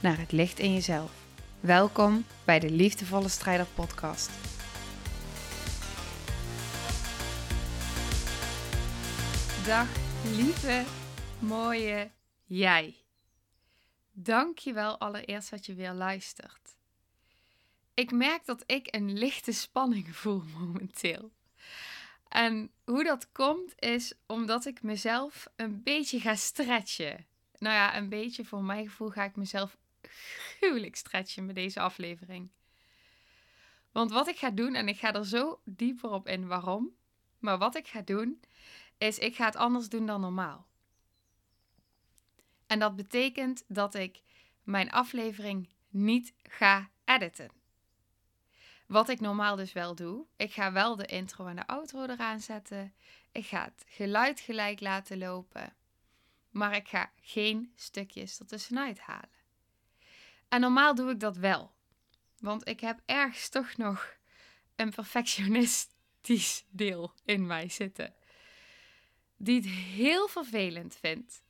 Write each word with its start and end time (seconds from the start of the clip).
naar 0.00 0.18
het 0.18 0.32
licht 0.32 0.58
in 0.58 0.72
jezelf. 0.72 1.12
Welkom 1.60 2.24
bij 2.44 2.58
de 2.58 2.70
Liefdevolle 2.70 3.28
Strijder 3.28 3.66
Podcast. 3.74 4.30
Dag 9.66 9.88
lieve, 10.36 10.84
mooie 11.38 12.10
jij. 12.44 12.96
Dank 14.12 14.58
je 14.58 14.72
wel 14.72 14.98
allereerst 14.98 15.50
dat 15.50 15.66
je 15.66 15.74
weer 15.74 15.92
luistert. 15.92 16.76
Ik 17.94 18.10
merk 18.10 18.46
dat 18.46 18.62
ik 18.66 18.94
een 18.94 19.18
lichte 19.18 19.52
spanning 19.52 20.16
voel 20.16 20.42
momenteel. 20.58 21.32
En 22.28 22.70
hoe 22.84 23.04
dat 23.04 23.32
komt 23.32 23.72
is 23.80 24.14
omdat 24.26 24.66
ik 24.66 24.82
mezelf 24.82 25.46
een 25.56 25.82
beetje 25.82 26.20
ga 26.20 26.34
stretchen. 26.34 27.26
Nou 27.58 27.74
ja, 27.74 27.96
een 27.96 28.08
beetje 28.08 28.44
voor 28.44 28.62
mijn 28.62 28.88
gevoel 28.88 29.08
ga 29.08 29.24
ik 29.24 29.36
mezelf 29.36 29.76
gruwelijk 30.02 30.96
stretchen 30.96 31.46
met 31.46 31.54
deze 31.54 31.80
aflevering. 31.80 32.50
Want 33.92 34.10
wat 34.10 34.28
ik 34.28 34.38
ga 34.38 34.50
doen, 34.50 34.74
en 34.74 34.88
ik 34.88 34.98
ga 34.98 35.14
er 35.14 35.26
zo 35.26 35.60
dieper 35.64 36.10
op 36.10 36.28
in 36.28 36.46
waarom, 36.46 36.96
maar 37.38 37.58
wat 37.58 37.76
ik 37.76 37.88
ga 37.88 38.00
doen, 38.00 38.40
is 38.98 39.18
ik 39.18 39.36
ga 39.36 39.44
het 39.44 39.56
anders 39.56 39.88
doen 39.88 40.06
dan 40.06 40.20
normaal. 40.20 40.66
En 42.66 42.78
dat 42.78 42.96
betekent 42.96 43.64
dat 43.68 43.94
ik 43.94 44.22
mijn 44.62 44.90
aflevering 44.90 45.68
niet 45.88 46.32
ga 46.42 46.90
editen. 47.04 47.50
Wat 48.86 49.08
ik 49.08 49.20
normaal 49.20 49.56
dus 49.56 49.72
wel 49.72 49.94
doe, 49.94 50.26
ik 50.36 50.52
ga 50.52 50.72
wel 50.72 50.96
de 50.96 51.06
intro 51.06 51.46
en 51.46 51.56
de 51.56 51.66
outro 51.66 52.04
eraan 52.04 52.40
zetten. 52.40 52.94
Ik 53.32 53.46
ga 53.46 53.64
het 53.64 53.84
geluid 53.86 54.40
gelijk 54.40 54.80
laten 54.80 55.18
lopen. 55.18 55.76
Maar 56.50 56.76
ik 56.76 56.88
ga 56.88 57.12
geen 57.20 57.72
stukjes 57.74 58.38
ertussenuit 58.38 58.98
halen. 58.98 59.37
En 60.48 60.60
normaal 60.60 60.94
doe 60.94 61.10
ik 61.10 61.20
dat 61.20 61.36
wel. 61.36 61.72
Want 62.38 62.68
ik 62.68 62.80
heb 62.80 63.00
ergens 63.06 63.48
toch 63.48 63.76
nog 63.76 64.16
een 64.76 64.90
perfectionistisch 64.90 66.64
deel 66.70 67.12
in 67.24 67.46
mij 67.46 67.68
zitten. 67.68 68.14
Die 69.36 69.56
het 69.56 69.66
heel 69.68 70.28
vervelend 70.28 70.96
vindt 70.96 71.42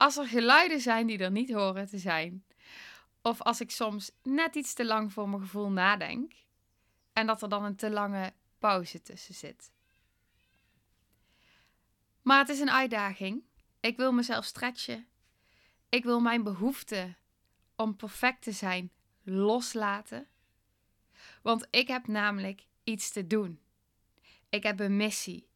als 0.00 0.16
er 0.16 0.28
geluiden 0.28 0.80
zijn 0.80 1.06
die 1.06 1.18
er 1.18 1.30
niet 1.30 1.52
horen 1.52 1.86
te 1.86 1.98
zijn. 1.98 2.44
Of 3.22 3.42
als 3.42 3.60
ik 3.60 3.70
soms 3.70 4.10
net 4.22 4.54
iets 4.54 4.74
te 4.74 4.84
lang 4.84 5.12
voor 5.12 5.28
mijn 5.28 5.42
gevoel 5.42 5.70
nadenk. 5.70 6.32
En 7.12 7.26
dat 7.26 7.42
er 7.42 7.48
dan 7.48 7.64
een 7.64 7.76
te 7.76 7.90
lange 7.90 8.32
pauze 8.58 9.02
tussen 9.02 9.34
zit. 9.34 9.70
Maar 12.22 12.38
het 12.38 12.48
is 12.48 12.60
een 12.60 12.70
uitdaging. 12.70 13.42
Ik 13.80 13.96
wil 13.96 14.12
mezelf 14.12 14.44
stretchen. 14.44 15.06
Ik 15.88 16.04
wil 16.04 16.20
mijn 16.20 16.42
behoefte 16.42 17.14
om 17.80 17.96
perfect 17.96 18.42
te 18.42 18.52
zijn 18.52 18.90
loslaten. 19.22 20.26
Want 21.42 21.66
ik 21.70 21.88
heb 21.88 22.06
namelijk 22.06 22.66
iets 22.84 23.10
te 23.10 23.26
doen. 23.26 23.60
Ik 24.48 24.62
heb 24.62 24.80
een 24.80 24.96
missie. 24.96 25.48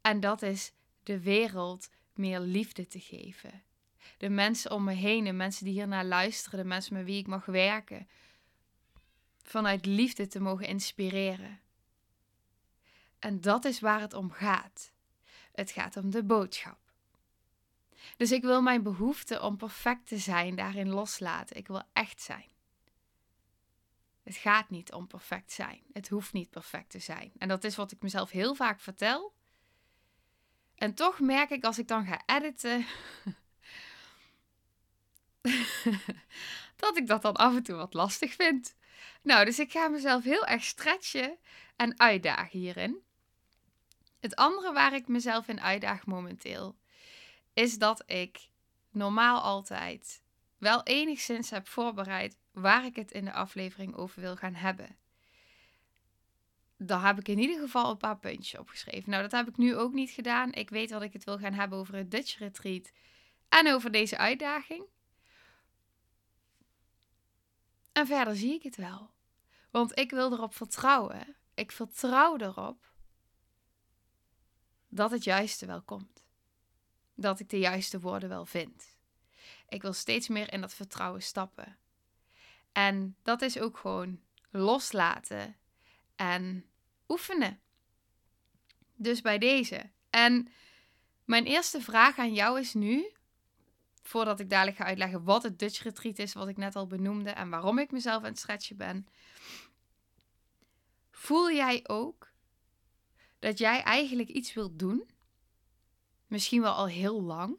En 0.00 0.20
dat 0.20 0.42
is 0.42 0.72
de 1.02 1.20
wereld 1.20 1.90
meer 2.12 2.40
liefde 2.40 2.86
te 2.86 3.00
geven. 3.00 3.62
De 4.18 4.28
mensen 4.28 4.70
om 4.70 4.84
me 4.84 4.92
heen, 4.92 5.24
de 5.24 5.32
mensen 5.32 5.64
die 5.64 5.74
hiernaar 5.74 6.04
luisteren, 6.04 6.58
de 6.58 6.64
mensen 6.64 6.94
met 6.94 7.04
wie 7.04 7.18
ik 7.18 7.26
mag 7.26 7.44
werken, 7.44 8.08
vanuit 9.42 9.86
liefde 9.86 10.26
te 10.26 10.40
mogen 10.40 10.66
inspireren. 10.66 11.60
En 13.18 13.40
dat 13.40 13.64
is 13.64 13.80
waar 13.80 14.00
het 14.00 14.14
om 14.14 14.30
gaat. 14.30 14.92
Het 15.52 15.70
gaat 15.70 15.96
om 15.96 16.10
de 16.10 16.24
boodschap. 16.24 16.83
Dus 18.16 18.32
ik 18.32 18.42
wil 18.42 18.62
mijn 18.62 18.82
behoefte 18.82 19.40
om 19.40 19.56
perfect 19.56 20.06
te 20.06 20.18
zijn 20.18 20.54
daarin 20.54 20.88
loslaten. 20.88 21.56
Ik 21.56 21.66
wil 21.66 21.82
echt 21.92 22.22
zijn. 22.22 22.52
Het 24.22 24.36
gaat 24.36 24.70
niet 24.70 24.92
om 24.92 25.06
perfect 25.06 25.52
zijn. 25.52 25.82
Het 25.92 26.08
hoeft 26.08 26.32
niet 26.32 26.50
perfect 26.50 26.90
te 26.90 26.98
zijn. 26.98 27.32
En 27.38 27.48
dat 27.48 27.64
is 27.64 27.76
wat 27.76 27.92
ik 27.92 28.02
mezelf 28.02 28.30
heel 28.30 28.54
vaak 28.54 28.80
vertel. 28.80 29.34
En 30.74 30.94
toch 30.94 31.20
merk 31.20 31.50
ik 31.50 31.64
als 31.64 31.78
ik 31.78 31.88
dan 31.88 32.06
ga 32.06 32.22
editen. 32.26 32.86
dat 36.76 36.96
ik 36.96 37.06
dat 37.06 37.22
dan 37.22 37.34
af 37.34 37.56
en 37.56 37.62
toe 37.62 37.76
wat 37.76 37.94
lastig 37.94 38.34
vind. 38.34 38.74
Nou, 39.22 39.44
dus 39.44 39.58
ik 39.58 39.70
ga 39.70 39.88
mezelf 39.88 40.24
heel 40.24 40.46
erg 40.46 40.64
stretchen 40.64 41.38
en 41.76 41.98
uitdagen 41.98 42.58
hierin. 42.58 43.02
Het 44.20 44.36
andere 44.36 44.72
waar 44.72 44.94
ik 44.94 45.08
mezelf 45.08 45.48
in 45.48 45.60
uitdaag 45.60 46.06
momenteel 46.06 46.76
is 47.54 47.78
dat 47.78 48.02
ik 48.06 48.48
normaal 48.90 49.40
altijd 49.40 50.22
wel 50.58 50.82
enigszins 50.82 51.50
heb 51.50 51.68
voorbereid 51.68 52.38
waar 52.52 52.84
ik 52.84 52.96
het 52.96 53.10
in 53.10 53.24
de 53.24 53.32
aflevering 53.32 53.94
over 53.94 54.20
wil 54.20 54.36
gaan 54.36 54.54
hebben. 54.54 54.96
Daar 56.76 57.06
heb 57.06 57.18
ik 57.18 57.28
in 57.28 57.38
ieder 57.38 57.60
geval 57.60 57.90
een 57.90 57.96
paar 57.96 58.18
puntjes 58.18 58.60
opgeschreven. 58.60 59.10
Nou, 59.10 59.22
dat 59.22 59.32
heb 59.32 59.48
ik 59.48 59.56
nu 59.56 59.76
ook 59.76 59.92
niet 59.92 60.10
gedaan. 60.10 60.52
Ik 60.52 60.70
weet 60.70 60.88
dat 60.88 61.02
ik 61.02 61.12
het 61.12 61.24
wil 61.24 61.38
gaan 61.38 61.52
hebben 61.52 61.78
over 61.78 61.94
het 61.94 62.10
Dutch 62.10 62.38
Retreat 62.38 62.92
en 63.48 63.72
over 63.72 63.92
deze 63.92 64.18
uitdaging. 64.18 64.84
En 67.92 68.06
verder 68.06 68.36
zie 68.36 68.54
ik 68.54 68.62
het 68.62 68.76
wel. 68.76 69.10
Want 69.70 69.98
ik 69.98 70.10
wil 70.10 70.32
erop 70.32 70.54
vertrouwen. 70.54 71.36
Ik 71.54 71.72
vertrouw 71.72 72.36
erop 72.36 72.92
dat 74.88 75.10
het 75.10 75.24
juiste 75.24 75.66
wel 75.66 75.82
komt 75.82 76.23
dat 77.14 77.40
ik 77.40 77.48
de 77.48 77.58
juiste 77.58 78.00
woorden 78.00 78.28
wel 78.28 78.46
vind. 78.46 78.96
Ik 79.68 79.82
wil 79.82 79.92
steeds 79.92 80.28
meer 80.28 80.52
in 80.52 80.60
dat 80.60 80.74
vertrouwen 80.74 81.22
stappen. 81.22 81.76
En 82.72 83.16
dat 83.22 83.42
is 83.42 83.58
ook 83.58 83.78
gewoon 83.78 84.20
loslaten 84.50 85.56
en 86.16 86.64
oefenen. 87.08 87.60
Dus 88.94 89.20
bij 89.20 89.38
deze. 89.38 89.90
En 90.10 90.48
mijn 91.24 91.44
eerste 91.44 91.80
vraag 91.80 92.18
aan 92.18 92.34
jou 92.34 92.60
is 92.60 92.74
nu, 92.74 93.12
voordat 94.02 94.40
ik 94.40 94.50
dadelijk 94.50 94.76
ga 94.76 94.84
uitleggen 94.84 95.24
wat 95.24 95.42
het 95.42 95.58
Dutch 95.58 95.82
Retreat 95.82 96.18
is, 96.18 96.32
wat 96.32 96.48
ik 96.48 96.56
net 96.56 96.76
al 96.76 96.86
benoemde 96.86 97.30
en 97.30 97.50
waarom 97.50 97.78
ik 97.78 97.90
mezelf 97.90 98.22
aan 98.22 98.28
het 98.28 98.38
stretchen 98.38 98.76
ben. 98.76 99.08
Voel 101.10 101.52
jij 101.52 101.80
ook 101.86 102.32
dat 103.38 103.58
jij 103.58 103.82
eigenlijk 103.82 104.28
iets 104.28 104.54
wilt 104.54 104.78
doen 104.78 105.10
misschien 106.26 106.62
wel 106.62 106.72
al 106.72 106.86
heel 106.86 107.22
lang. 107.22 107.56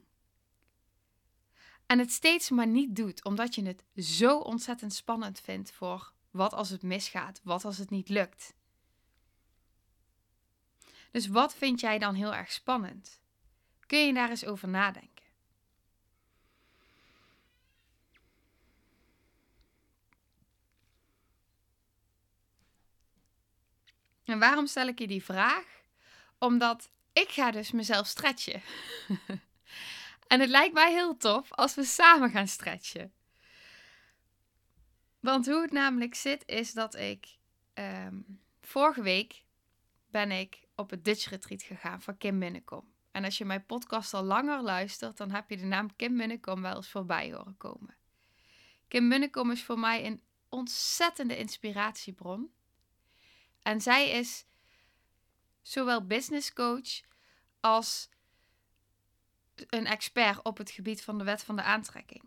En 1.86 2.00
het 2.00 2.12
steeds 2.12 2.50
maar 2.50 2.68
niet 2.68 2.96
doet, 2.96 3.24
omdat 3.24 3.56
je 3.56 3.64
het 3.64 3.84
zo 3.96 4.38
ontzettend 4.38 4.94
spannend 4.94 5.40
vindt 5.40 5.72
voor 5.72 6.14
wat 6.32 6.54
als 6.54 6.70
het 6.70 6.82
misgaat, 6.82 7.42
wat 7.44 7.66
als 7.66 7.78
het 7.78 7.90
niet 7.90 8.10
lukt. 8.10 8.54
Dus 11.12 11.28
wat 11.28 11.56
vind 11.56 11.80
jij 11.80 12.00
dan 12.00 12.16
heel 12.16 12.34
erg 12.34 12.52
spannend? 12.52 13.22
Kun 13.86 14.06
je 14.06 14.14
daar 14.14 14.30
eens 14.30 14.46
over 14.46 14.68
nadenken? 14.68 15.26
En 24.26 24.40
waarom 24.40 24.68
stel 24.68 24.88
ik 24.88 25.00
je 25.00 25.08
die 25.08 25.24
vraag? 25.24 25.66
Omdat 26.38 26.90
ik 27.16 27.30
ga 27.30 27.52
dus 27.52 27.72
mezelf 27.72 28.08
stretchen. 28.08 28.62
en 30.28 30.40
het 30.40 30.50
lijkt 30.50 30.74
mij 30.74 30.92
heel 30.92 31.18
tof 31.18 31.52
als 31.52 31.76
we 31.76 31.84
samen 31.84 32.30
gaan 32.30 32.48
stretchen. 32.48 33.14
Want 35.20 35.46
hoe 35.46 35.62
het 35.62 35.72
namelijk 35.72 36.16
zit 36.16 36.44
is 36.46 36.74
dat 36.74 36.96
ik 36.96 37.38
ehm, 37.74 38.20
vorige 38.62 39.02
week 39.02 39.44
ben 40.12 40.32
ik 40.32 40.68
op 40.76 40.90
het 40.90 41.06
Dutch 41.06 41.30
Retreat 41.30 41.64
gegaan 41.64 42.02
van 42.02 42.18
Kim 42.18 42.38
Minnekom. 42.38 42.94
En 43.12 43.24
als 43.24 43.38
je 43.38 43.46
mijn 43.46 43.66
podcast 43.66 44.14
al 44.14 44.24
langer 44.24 44.62
luistert, 44.62 45.18
dan 45.18 45.32
heb 45.32 45.50
je 45.50 45.58
de 45.58 45.66
naam 45.66 45.96
Kim 45.96 46.16
Minnekom 46.16 46.62
wel 46.62 46.76
eens 46.76 46.90
voorbij 46.90 47.34
horen 47.34 47.58
komen. 47.58 47.96
Kim 48.88 49.08
Minnekom 49.08 49.52
is 49.52 49.64
voor 49.64 49.80
mij 49.80 50.06
een 50.06 50.22
ontzettende 50.50 51.38
inspiratiebron. 51.38 52.54
En 53.62 53.82
zij 53.82 54.10
is 54.10 54.46
zowel 55.68 56.06
business 56.06 56.54
coach 56.54 57.02
als 57.60 58.10
een 59.56 59.86
expert 59.86 60.44
op 60.44 60.58
het 60.58 60.72
gebied 60.72 61.04
van 61.04 61.18
de 61.18 61.24
wet 61.24 61.44
van 61.44 61.56
de 61.56 61.64
aantrekking. 61.64 62.24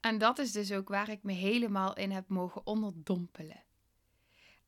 En 0.00 0.18
dat 0.18 0.38
is 0.38 0.52
dus 0.52 0.72
ook 0.72 0.88
waar 0.88 1.08
ik 1.08 1.22
me 1.22 1.32
helemaal 1.32 1.96
in 1.96 2.10
heb 2.10 2.28
mogen 2.28 2.66
onderdompelen. 2.66 3.62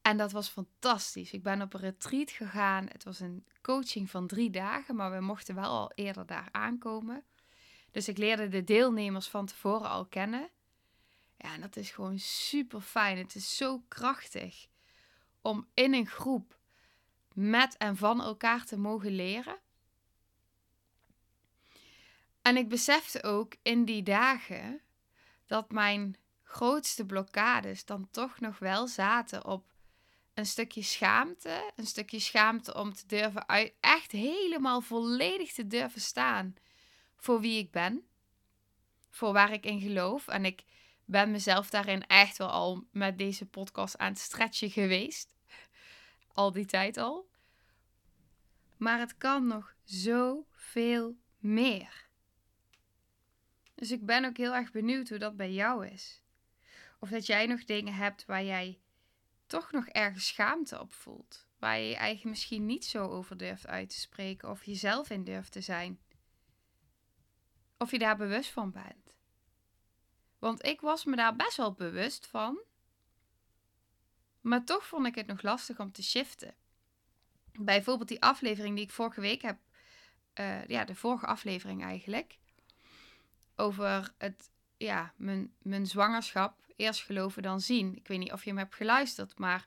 En 0.03 0.17
dat 0.17 0.33
was 0.33 0.49
fantastisch. 0.49 1.33
Ik 1.33 1.43
ben 1.43 1.63
op 1.63 1.75
een 1.75 1.81
retreat 1.81 2.31
gegaan. 2.31 2.87
Het 2.87 3.05
was 3.05 3.21
een 3.21 3.47
coaching 3.63 4.11
van 4.11 4.27
drie 4.27 4.51
dagen, 4.51 4.97
maar 4.97 5.11
we 5.11 5.21
mochten 5.21 5.55
wel 5.55 5.71
al 5.71 5.93
eerder 5.95 6.27
daar 6.27 6.49
aankomen. 6.53 7.25
Dus 7.91 8.09
ik 8.09 8.19
leerde 8.19 8.49
de 8.49 8.65
deelnemers 8.65 9.29
van 9.29 9.47
tevoren 9.47 9.89
al 9.89 10.07
kennen. 10.07 10.51
Ja, 11.37 11.55
en 11.55 11.61
dat 11.61 11.77
is 11.77 11.91
gewoon 11.91 12.19
super 12.19 12.81
fijn. 12.81 13.19
Het 13.19 13.35
is 13.35 13.57
zo 13.57 13.83
krachtig 13.89 14.67
om 15.41 15.69
in 15.75 15.95
een 15.95 16.07
groep 16.07 16.61
met 17.35 17.77
en 17.77 17.97
van 17.97 18.23
elkaar 18.23 18.65
te 18.65 18.79
mogen 18.79 19.15
leren. 19.15 19.59
En 22.43 22.57
ik 22.57 22.69
besefte 22.69 23.23
ook 23.23 23.55
in 23.63 23.85
die 23.85 24.03
dagen 24.03 24.81
dat 25.47 25.71
mijn 25.71 26.17
grootste 26.43 27.07
blokkades 27.07 27.85
dan 27.85 28.09
toch 28.11 28.41
nog 28.41 28.59
wel 28.59 28.87
zaten 28.87 29.45
op 29.45 29.73
een 30.35 30.47
stukje 30.47 30.83
schaamte. 30.83 31.73
Een 31.77 31.87
stukje 31.87 32.19
schaamte 32.19 32.75
om 32.75 32.93
te 32.93 33.07
durven 33.07 33.49
uit, 33.49 33.73
echt 33.81 34.11
helemaal 34.11 34.81
volledig 34.81 35.53
te 35.53 35.67
durven 35.67 36.01
staan 36.01 36.55
voor 37.17 37.41
wie 37.41 37.59
ik 37.59 37.71
ben. 37.71 38.07
Voor 39.11 39.33
waar 39.33 39.53
ik 39.53 39.65
in 39.65 39.81
geloof. 39.81 40.29
En 40.29 40.45
ik 40.45 40.65
ben 41.05 41.31
mezelf 41.31 41.71
daarin 41.71 42.07
echt 42.07 42.39
wel 42.39 42.51
al 42.51 42.85
met 42.91 43.19
deze 43.19 43.47
podcast 43.47 43.99
aan 43.99 44.09
het 44.13 44.19
stretchen 44.19 44.71
geweest. 44.71 45.35
Al 46.33 46.53
die 46.53 46.67
tijd 46.67 46.97
al. 46.97 47.31
Maar 48.77 48.99
het 48.99 49.17
kan 49.17 49.47
nog 49.47 49.75
zoveel 49.85 51.17
meer. 51.39 52.09
Dus 53.75 53.91
ik 53.91 54.07
ben 54.07 54.25
ook 54.25 54.37
heel 54.37 54.55
erg 54.55 54.71
benieuwd 54.71 55.09
hoe 55.09 55.19
dat 55.19 55.37
bij 55.37 55.53
jou 55.53 55.87
is. 55.87 56.23
Of 56.99 57.09
dat 57.09 57.27
jij 57.27 57.47
nog 57.47 57.65
dingen 57.65 57.95
hebt 57.95 58.25
waar 58.25 58.45
jij 58.45 58.81
toch 59.47 59.73
nog 59.73 59.87
ergens 59.87 60.27
schaamte 60.27 60.81
op 60.81 60.93
voelt. 60.93 61.47
Waar 61.59 61.79
je 61.79 61.89
je 61.89 61.97
eigen 61.97 62.29
misschien 62.29 62.67
niet 62.67 62.85
zo 62.85 63.09
over 63.09 63.37
durft 63.37 63.67
uit 63.67 63.89
te 63.89 64.01
spreken 64.01 64.51
of 64.51 64.65
jezelf 64.65 65.11
in 65.11 65.25
durft 65.25 65.53
te 65.53 65.61
zijn. 65.61 66.01
Of 67.79 67.91
je 67.91 67.99
daar 67.99 68.17
bewust 68.17 68.51
van 68.51 68.71
bent. 68.71 69.15
Want 70.39 70.65
ik 70.65 70.81
was 70.81 71.05
me 71.05 71.17
daar 71.17 71.37
best 71.37 71.57
wel 71.57 71.73
bewust 71.73 72.27
van. 72.27 72.61
Maar 74.43 74.65
toch 74.65 74.87
vond 74.87 75.07
ik 75.07 75.15
het 75.15 75.27
nog 75.27 75.43
lastig 75.43 75.81
om 75.81 75.93
te 75.93 76.03
shiften. 76.03 76.55
Bijvoorbeeld 77.53 78.09
die 78.09 78.23
aflevering 78.23 78.77
die 78.77 78.85
ik 78.85 78.91
vorige 78.91 79.21
week 79.21 79.43
heb. 79.43 79.59
Uh, 80.41 80.67
ja, 80.67 80.85
de 80.85 80.95
vorige 80.95 81.27
aflevering 81.27 81.83
eigenlijk. 81.83 82.39
Over 83.57 84.13
het, 84.19 84.51
ja, 84.77 85.13
mijn, 85.17 85.53
mijn 85.59 85.87
zwangerschap 85.87 86.63
eerst 86.77 87.03
geloven 87.03 87.43
dan 87.43 87.61
zien. 87.61 87.97
Ik 87.97 88.09
weet 88.09 88.19
niet 88.19 88.33
of 88.33 88.43
je 88.43 88.49
hem 88.49 88.59
hebt 88.59 88.75
geluisterd, 88.75 89.39
maar 89.39 89.67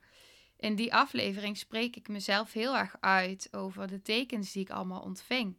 in 0.57 0.75
die 0.75 0.93
aflevering 0.93 1.57
spreek 1.57 1.95
ik 1.95 2.07
mezelf 2.07 2.53
heel 2.53 2.77
erg 2.77 2.95
uit 2.99 3.47
over 3.51 3.87
de 3.87 4.01
tekens 4.01 4.51
die 4.51 4.61
ik 4.61 4.69
allemaal 4.69 5.01
ontving. 5.01 5.57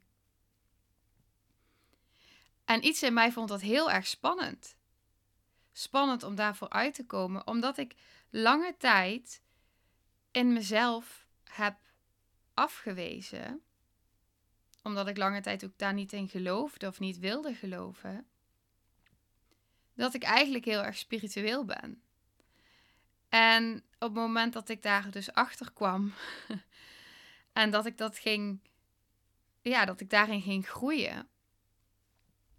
En 2.65 2.87
iets 2.87 3.03
in 3.03 3.15
mij 3.15 3.33
vond 3.33 3.49
dat 3.49 3.61
heel 3.61 3.91
erg 3.91 4.07
spannend. 4.07 4.77
Spannend 5.73 6.23
om 6.23 6.35
daarvoor 6.35 6.69
uit 6.69 6.95
te 6.95 7.07
komen, 7.07 7.47
omdat 7.47 7.79
ik 7.79 7.95
lange 8.31 8.75
tijd 8.79 9.43
in 10.31 10.53
mezelf 10.53 11.27
heb 11.45 11.77
afgewezen, 12.55 13.63
omdat 14.83 15.09
ik 15.09 15.17
lange 15.17 15.41
tijd 15.41 15.65
ook 15.65 15.79
daar 15.79 15.95
niet 15.95 16.13
in 16.13 16.29
geloofde 16.29 16.87
of 16.87 16.99
niet 16.99 17.19
wilde 17.19 17.55
geloven, 17.55 18.27
dat 19.95 20.15
ik 20.15 20.23
eigenlijk 20.23 20.65
heel 20.65 20.83
erg 20.83 20.97
spiritueel 20.97 21.65
ben. 21.65 22.03
En 23.29 23.77
op 23.77 24.01
het 24.01 24.13
moment 24.13 24.53
dat 24.53 24.69
ik 24.69 24.83
daar 24.83 25.11
dus 25.11 25.33
achter 25.33 25.73
kwam 25.73 26.13
en 27.53 27.71
dat 27.71 27.87
ik 27.87 27.99
dat 27.99 28.19
ging, 28.19 28.61
ja, 29.63 29.85
dat 29.85 30.01
ik 30.01 30.11
daarin 30.11 30.43
ging 30.43 30.69
groeien. 30.69 31.29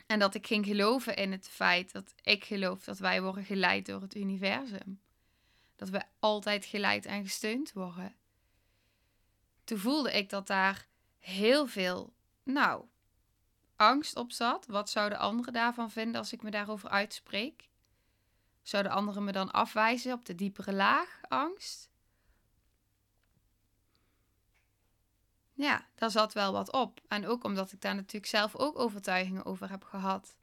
En 0.05 0.19
dat 0.19 0.35
ik 0.35 0.47
ging 0.47 0.65
geloven 0.65 1.15
in 1.15 1.31
het 1.31 1.49
feit 1.49 1.91
dat 1.91 2.13
ik 2.21 2.43
geloof 2.43 2.83
dat 2.83 2.99
wij 2.99 3.21
worden 3.21 3.45
geleid 3.45 3.85
door 3.85 4.01
het 4.01 4.15
universum. 4.15 5.01
Dat 5.77 5.89
we 5.89 6.01
altijd 6.19 6.65
geleid 6.65 7.05
en 7.05 7.23
gesteund 7.23 7.73
worden. 7.73 8.15
Toen 9.63 9.77
voelde 9.77 10.11
ik 10.11 10.29
dat 10.29 10.47
daar 10.47 10.87
heel 11.19 11.67
veel, 11.67 12.13
nou, 12.43 12.85
angst 13.75 14.15
op 14.15 14.31
zat. 14.31 14.65
Wat 14.65 14.89
zouden 14.89 15.17
anderen 15.17 15.53
daarvan 15.53 15.91
vinden 15.91 16.19
als 16.19 16.33
ik 16.33 16.41
me 16.41 16.51
daarover 16.51 16.89
uitspreek? 16.89 17.69
Zouden 18.61 18.91
anderen 18.91 19.23
me 19.23 19.31
dan 19.31 19.51
afwijzen 19.51 20.13
op 20.13 20.25
de 20.25 20.35
diepere 20.35 20.73
laag 20.73 21.19
angst? 21.27 21.89
Ja, 25.53 25.87
daar 25.95 26.11
zat 26.11 26.33
wel 26.33 26.51
wat 26.51 26.71
op. 26.71 27.01
En 27.07 27.27
ook 27.27 27.43
omdat 27.43 27.71
ik 27.71 27.81
daar 27.81 27.95
natuurlijk 27.95 28.25
zelf 28.25 28.55
ook 28.55 28.79
overtuigingen 28.79 29.45
over 29.45 29.69
heb 29.69 29.83
gehad. 29.83 30.35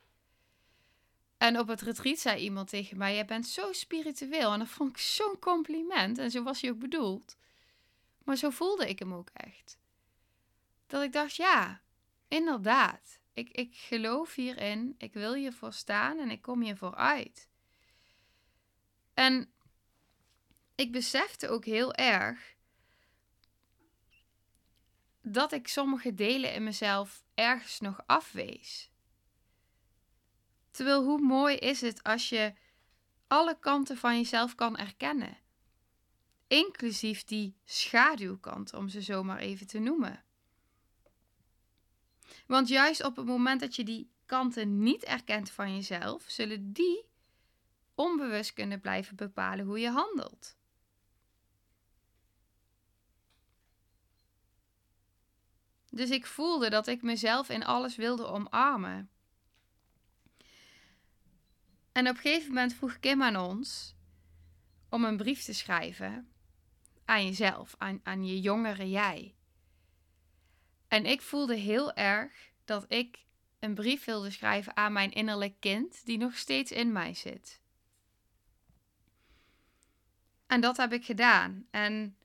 En 1.44 1.58
op 1.58 1.68
het 1.68 1.80
retreat 1.80 2.18
zei 2.18 2.40
iemand 2.40 2.68
tegen 2.68 2.98
mij: 2.98 3.14
Jij 3.14 3.24
bent 3.24 3.46
zo 3.46 3.72
spiritueel. 3.72 4.52
En 4.52 4.58
dat 4.58 4.68
vond 4.68 4.90
ik 4.90 4.98
zo'n 4.98 5.38
compliment. 5.38 6.18
En 6.18 6.30
zo 6.30 6.42
was 6.42 6.60
hij 6.60 6.70
ook 6.70 6.78
bedoeld. 6.78 7.36
Maar 8.22 8.36
zo 8.36 8.50
voelde 8.50 8.88
ik 8.88 8.98
hem 8.98 9.14
ook 9.14 9.28
echt. 9.32 9.78
Dat 10.86 11.02
ik 11.02 11.12
dacht: 11.12 11.36
Ja, 11.36 11.80
inderdaad. 12.28 13.20
Ik, 13.32 13.48
ik 13.50 13.74
geloof 13.76 14.34
hierin. 14.34 14.94
Ik 14.98 15.12
wil 15.12 15.34
hiervoor 15.34 15.72
staan 15.72 16.18
en 16.18 16.30
ik 16.30 16.42
kom 16.42 16.62
hiervoor 16.62 16.94
uit. 16.94 17.48
En 19.14 19.52
ik 20.74 20.92
besefte 20.92 21.48
ook 21.48 21.64
heel 21.64 21.94
erg 21.94 22.54
dat 25.22 25.52
ik 25.52 25.68
sommige 25.68 26.14
delen 26.14 26.54
in 26.54 26.64
mezelf 26.64 27.22
ergens 27.34 27.80
nog 27.80 28.00
afwees. 28.06 28.92
Terwijl 30.74 31.04
hoe 31.04 31.20
mooi 31.20 31.56
is 31.56 31.80
het 31.80 32.02
als 32.02 32.28
je 32.28 32.52
alle 33.26 33.58
kanten 33.58 33.96
van 33.96 34.16
jezelf 34.16 34.54
kan 34.54 34.76
erkennen. 34.76 35.38
Inclusief 36.46 37.24
die 37.24 37.56
schaduwkant, 37.64 38.72
om 38.72 38.88
ze 38.88 39.00
zomaar 39.00 39.38
even 39.38 39.66
te 39.66 39.78
noemen. 39.78 40.24
Want 42.46 42.68
juist 42.68 43.04
op 43.04 43.16
het 43.16 43.26
moment 43.26 43.60
dat 43.60 43.76
je 43.76 43.84
die 43.84 44.10
kanten 44.26 44.82
niet 44.82 45.04
erkent 45.04 45.50
van 45.50 45.74
jezelf, 45.74 46.24
zullen 46.26 46.72
die 46.72 47.04
onbewust 47.94 48.52
kunnen 48.52 48.80
blijven 48.80 49.16
bepalen 49.16 49.66
hoe 49.66 49.78
je 49.80 49.90
handelt. 49.90 50.56
Dus 55.90 56.10
ik 56.10 56.26
voelde 56.26 56.70
dat 56.70 56.86
ik 56.86 57.02
mezelf 57.02 57.48
in 57.48 57.64
alles 57.64 57.96
wilde 57.96 58.26
omarmen. 58.26 59.08
En 61.94 62.08
op 62.08 62.14
een 62.14 62.20
gegeven 62.20 62.48
moment 62.48 62.74
vroeg 62.74 63.00
Kim 63.00 63.22
aan 63.22 63.36
ons 63.36 63.94
om 64.88 65.04
een 65.04 65.16
brief 65.16 65.42
te 65.42 65.52
schrijven 65.52 66.28
aan 67.04 67.24
jezelf, 67.24 67.74
aan, 67.78 68.00
aan 68.02 68.26
je 68.26 68.40
jongere 68.40 68.90
jij. 68.90 69.34
En 70.88 71.06
ik 71.06 71.22
voelde 71.22 71.56
heel 71.56 71.92
erg 71.92 72.50
dat 72.64 72.84
ik 72.88 73.24
een 73.58 73.74
brief 73.74 74.04
wilde 74.04 74.30
schrijven 74.30 74.76
aan 74.76 74.92
mijn 74.92 75.12
innerlijk 75.12 75.60
kind, 75.60 76.06
die 76.06 76.18
nog 76.18 76.36
steeds 76.36 76.72
in 76.72 76.92
mij 76.92 77.14
zit. 77.14 77.60
En 80.46 80.60
dat 80.60 80.76
heb 80.76 80.92
ik 80.92 81.04
gedaan. 81.04 81.66
En 81.70 82.16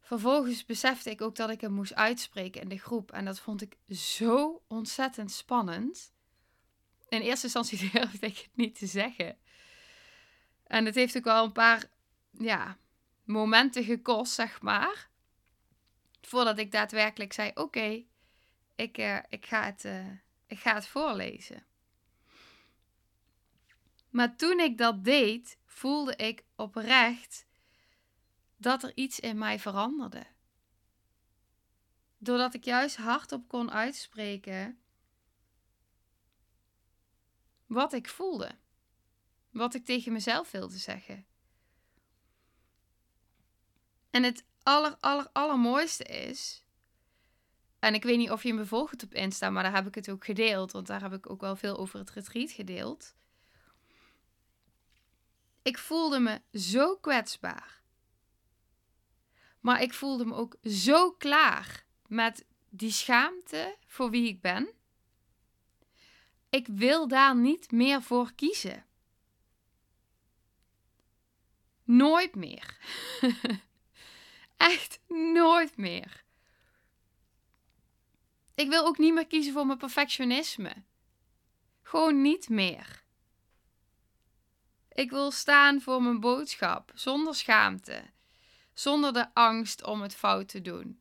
vervolgens 0.00 0.64
besefte 0.64 1.10
ik 1.10 1.20
ook 1.20 1.36
dat 1.36 1.50
ik 1.50 1.60
hem 1.60 1.72
moest 1.72 1.94
uitspreken 1.94 2.60
in 2.60 2.68
de 2.68 2.78
groep. 2.78 3.12
En 3.12 3.24
dat 3.24 3.40
vond 3.40 3.62
ik 3.62 3.76
zo 3.96 4.62
ontzettend 4.66 5.30
spannend. 5.30 6.12
In 7.08 7.20
eerste 7.20 7.44
instantie 7.44 7.90
durfde 7.92 8.26
ik 8.26 8.36
het 8.36 8.56
niet 8.56 8.78
te 8.78 8.86
zeggen. 8.86 9.38
En 10.64 10.84
het 10.84 10.94
heeft 10.94 11.16
ook 11.16 11.24
wel 11.24 11.44
een 11.44 11.52
paar 11.52 11.84
ja, 12.30 12.78
momenten 13.24 13.84
gekost, 13.84 14.32
zeg 14.32 14.62
maar. 14.62 15.08
Voordat 16.20 16.58
ik 16.58 16.72
daadwerkelijk 16.72 17.32
zei: 17.32 17.50
Oké, 17.54 18.04
ik, 18.74 18.98
uh, 18.98 19.18
ik, 19.28 19.46
ga 19.46 19.64
het, 19.64 19.84
uh, 19.84 20.06
ik 20.46 20.58
ga 20.58 20.74
het 20.74 20.86
voorlezen. 20.86 21.66
Maar 24.10 24.36
toen 24.36 24.60
ik 24.60 24.78
dat 24.78 25.04
deed, 25.04 25.58
voelde 25.64 26.16
ik 26.16 26.44
oprecht 26.56 27.46
dat 28.56 28.82
er 28.82 28.92
iets 28.94 29.20
in 29.20 29.38
mij 29.38 29.58
veranderde. 29.58 30.26
Doordat 32.18 32.54
ik 32.54 32.64
juist 32.64 32.96
hardop 32.96 33.48
kon 33.48 33.70
uitspreken 33.70 34.78
wat 37.68 37.92
ik 37.92 38.08
voelde. 38.08 38.50
Wat 39.50 39.74
ik 39.74 39.84
tegen 39.84 40.12
mezelf 40.12 40.50
wilde 40.50 40.78
zeggen. 40.78 41.26
En 44.10 44.22
het 44.22 44.44
aller, 44.62 44.96
aller, 45.00 45.28
allermooiste 45.32 46.04
is 46.04 46.62
En 47.78 47.94
ik 47.94 48.02
weet 48.02 48.18
niet 48.18 48.30
of 48.30 48.42
je 48.42 48.54
me 48.54 48.66
volgt 48.66 49.02
op 49.02 49.14
Insta, 49.14 49.50
maar 49.50 49.62
daar 49.62 49.74
heb 49.74 49.86
ik 49.86 49.94
het 49.94 50.10
ook 50.10 50.24
gedeeld. 50.24 50.72
Want 50.72 50.86
daar 50.86 51.00
heb 51.00 51.12
ik 51.12 51.30
ook 51.30 51.40
wel 51.40 51.56
veel 51.56 51.76
over 51.78 51.98
het 51.98 52.10
retreat 52.10 52.50
gedeeld. 52.50 53.14
Ik 55.62 55.78
voelde 55.78 56.18
me 56.18 56.40
zo 56.52 56.96
kwetsbaar. 56.96 57.82
Maar 59.60 59.82
ik 59.82 59.94
voelde 59.94 60.24
me 60.24 60.34
ook 60.34 60.56
zo 60.62 61.12
klaar 61.12 61.84
met 62.06 62.44
die 62.68 62.90
schaamte 62.90 63.76
voor 63.86 64.10
wie 64.10 64.28
ik 64.28 64.40
ben. 64.40 64.68
Ik 66.50 66.66
wil 66.66 67.08
daar 67.08 67.36
niet 67.36 67.70
meer 67.70 68.02
voor 68.02 68.32
kiezen. 68.32 68.86
Nooit 71.84 72.34
meer. 72.34 72.76
Echt 74.56 75.00
nooit 75.08 75.76
meer. 75.76 76.24
Ik 78.54 78.68
wil 78.68 78.86
ook 78.86 78.98
niet 78.98 79.14
meer 79.14 79.26
kiezen 79.26 79.52
voor 79.52 79.66
mijn 79.66 79.78
perfectionisme. 79.78 80.84
Gewoon 81.82 82.22
niet 82.22 82.48
meer. 82.48 83.02
Ik 84.92 85.10
wil 85.10 85.30
staan 85.30 85.80
voor 85.80 86.02
mijn 86.02 86.20
boodschap, 86.20 86.90
zonder 86.94 87.34
schaamte, 87.34 88.04
zonder 88.74 89.12
de 89.12 89.34
angst 89.34 89.84
om 89.84 90.02
het 90.02 90.14
fout 90.14 90.48
te 90.48 90.60
doen. 90.60 91.00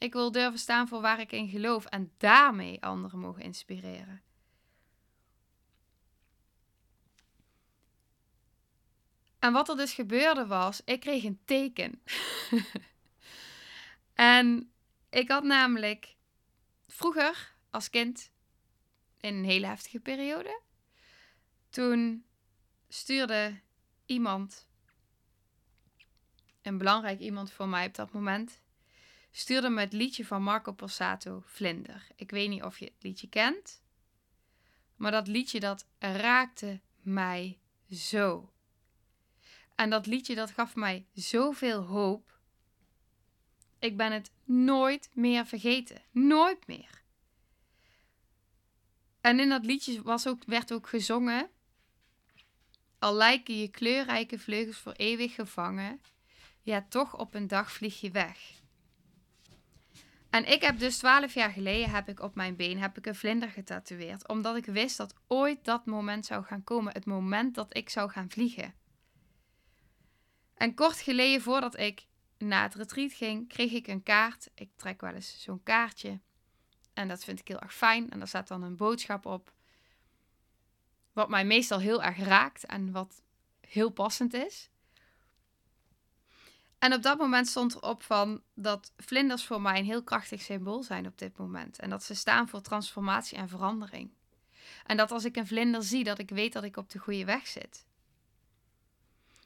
Ik 0.00 0.12
wil 0.12 0.32
durven 0.32 0.58
staan 0.58 0.88
voor 0.88 1.00
waar 1.00 1.20
ik 1.20 1.32
in 1.32 1.48
geloof 1.48 1.84
en 1.84 2.12
daarmee 2.18 2.82
anderen 2.82 3.18
mogen 3.18 3.42
inspireren. 3.42 4.22
En 9.38 9.52
wat 9.52 9.68
er 9.68 9.76
dus 9.76 9.92
gebeurde 9.92 10.46
was, 10.46 10.80
ik 10.84 11.00
kreeg 11.00 11.24
een 11.24 11.40
teken. 11.44 12.02
en 14.14 14.72
ik 15.10 15.28
had 15.28 15.42
namelijk 15.42 16.16
vroeger 16.86 17.54
als 17.70 17.90
kind 17.90 18.30
in 19.20 19.34
een 19.34 19.44
hele 19.44 19.66
heftige 19.66 20.00
periode. 20.00 20.60
Toen 21.70 22.24
stuurde 22.88 23.60
iemand, 24.06 24.68
een 26.62 26.78
belangrijk 26.78 27.20
iemand 27.20 27.52
voor 27.52 27.68
mij 27.68 27.86
op 27.86 27.94
dat 27.94 28.12
moment, 28.12 28.60
stuurde 29.30 29.68
me 29.68 29.80
het 29.80 29.92
liedje 29.92 30.26
van 30.26 30.42
Marco 30.42 30.72
Borsato, 30.72 31.42
Vlinder. 31.44 32.06
Ik 32.16 32.30
weet 32.30 32.48
niet 32.48 32.62
of 32.62 32.78
je 32.78 32.84
het 32.84 33.02
liedje 33.02 33.28
kent, 33.28 33.82
maar 34.96 35.10
dat 35.10 35.28
liedje 35.28 35.60
dat 35.60 35.86
raakte 35.98 36.80
mij 37.02 37.58
zo. 37.90 38.52
En 39.74 39.90
dat 39.90 40.06
liedje 40.06 40.34
dat 40.34 40.50
gaf 40.50 40.74
mij 40.74 41.06
zoveel 41.12 41.82
hoop. 41.82 42.38
Ik 43.78 43.96
ben 43.96 44.12
het 44.12 44.30
nooit 44.44 45.10
meer 45.12 45.46
vergeten. 45.46 46.02
Nooit 46.10 46.66
meer. 46.66 47.02
En 49.20 49.40
in 49.40 49.48
dat 49.48 49.64
liedje 49.64 50.02
was 50.02 50.26
ook, 50.26 50.44
werd 50.46 50.72
ook 50.72 50.88
gezongen. 50.88 51.50
Al 52.98 53.14
lijken 53.14 53.58
je 53.58 53.68
kleurrijke 53.68 54.38
vleugels 54.38 54.76
voor 54.76 54.92
eeuwig 54.92 55.34
gevangen, 55.34 56.00
ja, 56.62 56.86
toch 56.88 57.18
op 57.18 57.34
een 57.34 57.46
dag 57.46 57.72
vlieg 57.72 58.00
je 58.00 58.10
weg. 58.10 58.59
En 60.30 60.52
ik 60.52 60.62
heb 60.62 60.78
dus 60.78 60.98
twaalf 60.98 61.34
jaar 61.34 61.50
geleden 61.50 61.90
heb 61.90 62.08
ik 62.08 62.20
op 62.20 62.34
mijn 62.34 62.56
been 62.56 62.78
heb 62.78 62.98
ik 62.98 63.06
een 63.06 63.14
vlinder 63.14 63.48
getatoeëerd. 63.48 64.28
Omdat 64.28 64.56
ik 64.56 64.64
wist 64.64 64.96
dat 64.96 65.14
ooit 65.26 65.64
dat 65.64 65.86
moment 65.86 66.26
zou 66.26 66.44
gaan 66.44 66.64
komen. 66.64 66.92
Het 66.92 67.04
moment 67.04 67.54
dat 67.54 67.76
ik 67.76 67.88
zou 67.88 68.10
gaan 68.10 68.30
vliegen. 68.30 68.74
En 70.54 70.74
kort 70.74 71.00
geleden 71.00 71.40
voordat 71.40 71.78
ik 71.78 72.06
naar 72.38 72.62
het 72.62 72.74
retreat 72.74 73.12
ging, 73.12 73.48
kreeg 73.48 73.72
ik 73.72 73.86
een 73.86 74.02
kaart. 74.02 74.50
Ik 74.54 74.70
trek 74.76 75.00
wel 75.00 75.14
eens 75.14 75.42
zo'n 75.42 75.62
kaartje. 75.62 76.20
En 76.92 77.08
dat 77.08 77.24
vind 77.24 77.40
ik 77.40 77.48
heel 77.48 77.60
erg 77.60 77.74
fijn. 77.74 78.10
En 78.10 78.18
daar 78.18 78.28
staat 78.28 78.48
dan 78.48 78.62
een 78.62 78.76
boodschap 78.76 79.26
op. 79.26 79.52
Wat 81.12 81.28
mij 81.28 81.44
meestal 81.44 81.78
heel 81.78 82.02
erg 82.02 82.18
raakt 82.18 82.64
en 82.64 82.92
wat 82.92 83.22
heel 83.60 83.90
passend 83.90 84.34
is. 84.34 84.70
En 86.80 86.94
op 86.94 87.02
dat 87.02 87.18
moment 87.18 87.48
stond 87.48 87.74
erop 87.74 88.02
van 88.02 88.42
dat 88.54 88.92
vlinders 88.96 89.44
voor 89.44 89.60
mij 89.60 89.78
een 89.78 89.84
heel 89.84 90.02
krachtig 90.02 90.42
symbool 90.42 90.82
zijn 90.82 91.06
op 91.06 91.18
dit 91.18 91.38
moment. 91.38 91.78
En 91.78 91.90
dat 91.90 92.04
ze 92.04 92.14
staan 92.14 92.48
voor 92.48 92.60
transformatie 92.60 93.38
en 93.38 93.48
verandering. 93.48 94.10
En 94.86 94.96
dat 94.96 95.10
als 95.10 95.24
ik 95.24 95.36
een 95.36 95.46
vlinder 95.46 95.82
zie, 95.82 96.04
dat 96.04 96.18
ik 96.18 96.30
weet 96.30 96.52
dat 96.52 96.64
ik 96.64 96.76
op 96.76 96.90
de 96.90 96.98
goede 96.98 97.24
weg 97.24 97.46
zit. 97.46 97.86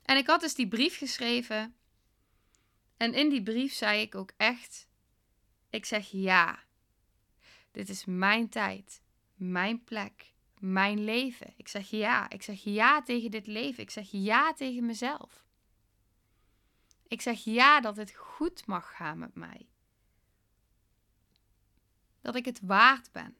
En 0.03 0.17
ik 0.17 0.27
had 0.27 0.41
dus 0.41 0.55
die 0.55 0.69
brief 0.69 0.99
geschreven. 0.99 1.75
En 2.97 3.15
in 3.15 3.29
die 3.29 3.43
brief 3.43 3.73
zei 3.73 4.01
ik 4.01 4.15
ook 4.15 4.31
echt: 4.37 4.87
Ik 5.71 5.85
zeg 5.85 6.11
ja. 6.11 6.59
Dit 7.71 7.89
is 7.89 8.05
mijn 8.05 8.49
tijd, 8.49 9.01
mijn 9.35 9.85
plek, 9.85 10.33
mijn 10.59 11.05
leven. 11.05 11.53
Ik 11.57 11.69
zeg 11.69 11.91
ja. 11.91 12.31
Ik 12.31 12.43
zeg 12.43 12.61
ja 12.65 13.03
tegen 13.03 13.31
dit 13.31 13.47
leven. 13.47 13.83
Ik 13.83 13.91
zeg 13.91 14.09
ja 14.11 14.53
tegen 14.53 14.87
mezelf. 14.87 15.45
Ik 17.15 17.21
zeg 17.21 17.45
ja 17.45 17.81
dat 17.81 17.97
het 17.97 18.15
goed 18.15 18.67
mag 18.67 18.97
gaan 18.97 19.19
met 19.19 19.35
mij. 19.35 19.69
Dat 22.21 22.35
ik 22.35 22.45
het 22.45 22.61
waard 22.61 23.13
ben. 23.13 23.37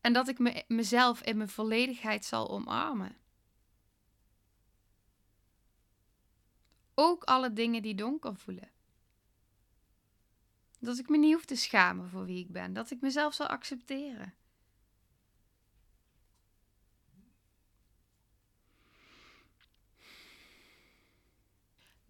En 0.00 0.12
dat 0.12 0.28
ik 0.28 0.38
me, 0.38 0.64
mezelf 0.68 1.22
in 1.22 1.36
mijn 1.36 1.48
volledigheid 1.48 2.24
zal 2.24 2.50
omarmen. 2.50 3.16
Ook 6.94 7.24
alle 7.24 7.52
dingen 7.52 7.82
die 7.82 7.94
donker 7.94 8.36
voelen. 8.36 8.70
Dat 10.78 10.98
ik 10.98 11.08
me 11.08 11.16
niet 11.16 11.34
hoef 11.34 11.44
te 11.44 11.56
schamen 11.56 12.08
voor 12.08 12.24
wie 12.24 12.44
ik 12.44 12.52
ben. 12.52 12.72
Dat 12.72 12.90
ik 12.90 13.00
mezelf 13.00 13.34
zal 13.34 13.46
accepteren. 13.46 14.34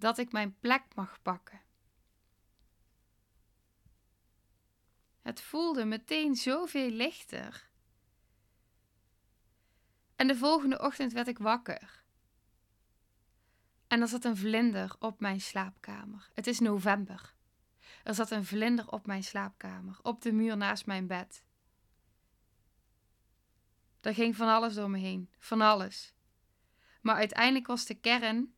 Dat 0.02 0.18
ik 0.18 0.32
mijn 0.32 0.58
plek 0.60 0.82
mag 0.94 1.22
pakken. 1.22 1.60
Het 5.20 5.40
voelde 5.40 5.84
meteen 5.84 6.36
zoveel 6.36 6.90
lichter. 6.90 7.70
En 10.16 10.26
de 10.26 10.36
volgende 10.36 10.80
ochtend 10.80 11.12
werd 11.12 11.28
ik 11.28 11.38
wakker. 11.38 12.02
En 13.86 14.00
er 14.00 14.08
zat 14.08 14.24
een 14.24 14.36
vlinder 14.36 14.96
op 14.98 15.20
mijn 15.20 15.40
slaapkamer. 15.40 16.30
Het 16.34 16.46
is 16.46 16.58
november. 16.58 17.34
Er 18.04 18.14
zat 18.14 18.30
een 18.30 18.44
vlinder 18.44 18.88
op 18.88 19.06
mijn 19.06 19.24
slaapkamer, 19.24 19.98
op 20.02 20.22
de 20.22 20.32
muur 20.32 20.56
naast 20.56 20.86
mijn 20.86 21.06
bed. 21.06 21.44
Er 24.00 24.14
ging 24.14 24.36
van 24.36 24.48
alles 24.48 24.74
door 24.74 24.90
me 24.90 24.98
heen, 24.98 25.30
van 25.38 25.60
alles. 25.60 26.14
Maar 27.00 27.16
uiteindelijk 27.16 27.66
was 27.66 27.86
de 27.86 27.94
kern: 27.94 28.54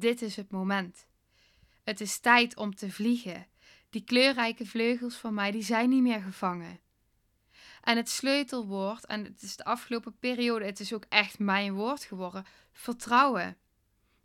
dit 0.00 0.22
is 0.22 0.36
het 0.36 0.50
moment. 0.50 1.06
Het 1.84 2.00
is 2.00 2.18
tijd 2.18 2.56
om 2.56 2.74
te 2.74 2.90
vliegen. 2.90 3.46
Die 3.90 4.04
kleurrijke 4.04 4.66
vleugels 4.66 5.16
van 5.16 5.34
mij, 5.34 5.50
die 5.50 5.62
zijn 5.62 5.88
niet 5.88 6.02
meer 6.02 6.20
gevangen. 6.20 6.80
En 7.80 7.96
het 7.96 8.08
sleutelwoord, 8.08 9.06
en 9.06 9.24
het 9.24 9.42
is 9.42 9.56
de 9.56 9.64
afgelopen 9.64 10.18
periode, 10.18 10.64
het 10.64 10.80
is 10.80 10.92
ook 10.92 11.04
echt 11.08 11.38
mijn 11.38 11.72
woord 11.72 12.04
geworden: 12.04 12.44
vertrouwen. 12.72 13.56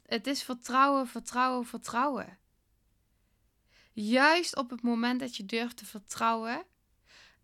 Het 0.05 0.27
is 0.27 0.43
vertrouwen, 0.43 1.07
vertrouwen, 1.07 1.65
vertrouwen. 1.65 2.37
Juist 3.93 4.55
op 4.55 4.69
het 4.69 4.81
moment 4.81 5.19
dat 5.19 5.35
je 5.35 5.45
durft 5.45 5.77
te 5.77 5.85
vertrouwen, 5.85 6.65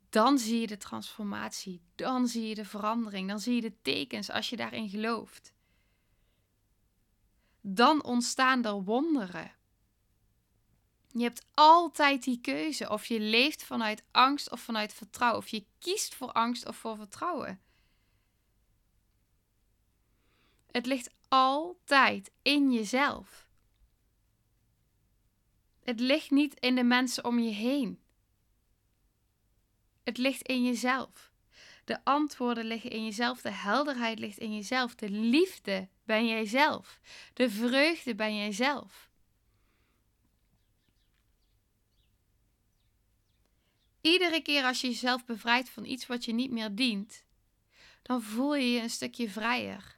dan 0.10 0.38
zie 0.38 0.60
je 0.60 0.68
de 0.68 0.78
transformatie, 0.78 1.82
dan 1.96 2.28
zie 2.28 2.48
je 2.48 2.56
de 2.56 2.66
verandering, 2.66 3.30
dan 3.30 3.40
zie 3.40 3.56
je 3.56 3.62
de 3.62 3.82
tekens 3.82 4.30
als 4.30 4.50
je 4.50 4.56
daarin 4.56 4.90
gelooft. 4.90 5.54
Dan 7.70 8.04
ontstaan 8.04 8.66
er 8.66 8.84
wonderen. 8.84 9.52
Je 11.12 11.24
hebt 11.24 11.46
altijd 11.54 12.24
die 12.24 12.42
keuze 12.42 12.90
of 12.90 13.06
je 13.06 13.20
leeft 13.20 13.64
vanuit 13.64 14.04
angst 14.12 14.52
of 14.52 14.62
vanuit 14.62 14.94
vertrouwen. 14.94 15.40
Of 15.40 15.48
je 15.48 15.66
kiest 15.80 16.16
voor 16.16 16.32
angst 16.32 16.66
of 16.68 16.78
voor 16.78 16.96
vertrouwen. 16.96 17.62
Het 20.72 20.86
ligt 20.86 21.14
altijd 21.28 22.32
in 22.42 22.72
jezelf. 22.72 23.48
Het 25.84 26.00
ligt 26.00 26.32
niet 26.32 26.60
in 26.60 26.76
de 26.76 26.84
mensen 26.84 27.26
om 27.26 27.40
je 27.40 27.52
heen. 27.52 28.02
Het 30.04 30.18
ligt 30.18 30.42
in 30.42 30.64
jezelf. 30.64 31.27
De 31.88 32.04
antwoorden 32.04 32.66
liggen 32.66 32.90
in 32.90 33.04
jezelf, 33.04 33.42
de 33.42 33.52
helderheid 33.52 34.20
ligt 34.20 34.38
in 34.38 34.56
jezelf, 34.56 34.96
de 34.96 35.10
liefde 35.10 35.88
ben 36.04 36.28
jijzelf, 36.28 37.00
de 37.34 37.50
vreugde 37.50 38.16
ben 38.16 38.36
jijzelf. 38.36 39.10
Iedere 44.02 44.42
keer 44.42 44.64
als 44.64 44.82
je 44.82 44.88
jezelf 44.88 45.26
bevrijdt 45.26 45.70
van 45.70 45.86
iets 45.86 46.08
wat 46.08 46.26
je 46.26 46.34
niet 46.34 46.52
meer 46.52 46.76
dient, 46.76 47.26
dan 48.02 48.22
voel 48.22 48.56
je 48.56 48.72
je 48.72 48.82
een 48.82 48.90
stukje 48.90 49.30
vrijer. 49.30 49.98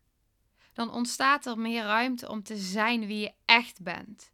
dan 0.73 0.91
ontstaat 0.91 1.45
er 1.45 1.59
meer 1.59 1.83
ruimte 1.83 2.29
om 2.29 2.43
te 2.43 2.57
zijn 2.57 3.05
wie 3.05 3.19
je 3.19 3.33
echt 3.45 3.81
bent. 3.81 4.31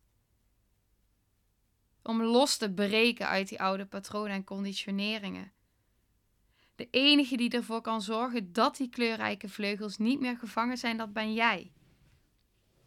Om 2.01 2.21
los 2.21 2.57
te 2.57 2.71
breken 2.73 3.27
uit 3.27 3.49
die 3.49 3.61
oude 3.61 3.85
patronen 3.85 4.31
en 4.31 4.43
conditioneringen. 4.43 5.54
De 6.75 6.87
enige 6.91 7.37
die 7.37 7.49
ervoor 7.49 7.81
kan 7.81 8.01
zorgen 8.01 8.53
dat 8.53 8.77
die 8.77 8.89
kleurrijke 8.89 9.49
vleugels 9.49 9.97
niet 9.97 10.19
meer 10.19 10.37
gevangen 10.37 10.77
zijn, 10.77 10.97
dat 10.97 11.13
ben 11.13 11.33
jij. 11.33 11.71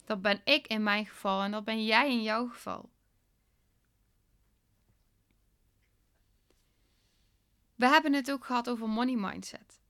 Dat 0.05 0.23
ben 0.23 0.41
ik 0.45 0.67
in 0.67 0.83
mijn 0.83 1.07
geval 1.07 1.43
en 1.43 1.51
dat 1.51 1.65
ben 1.65 1.85
jij 1.85 2.11
in 2.11 2.23
jouw 2.23 2.49
geval. 2.49 2.91
We 7.75 7.87
hebben 7.87 8.13
het 8.13 8.31
ook 8.31 8.45
gehad 8.45 8.69
over 8.69 8.89
money 8.89 9.17
mindset. 9.17 9.81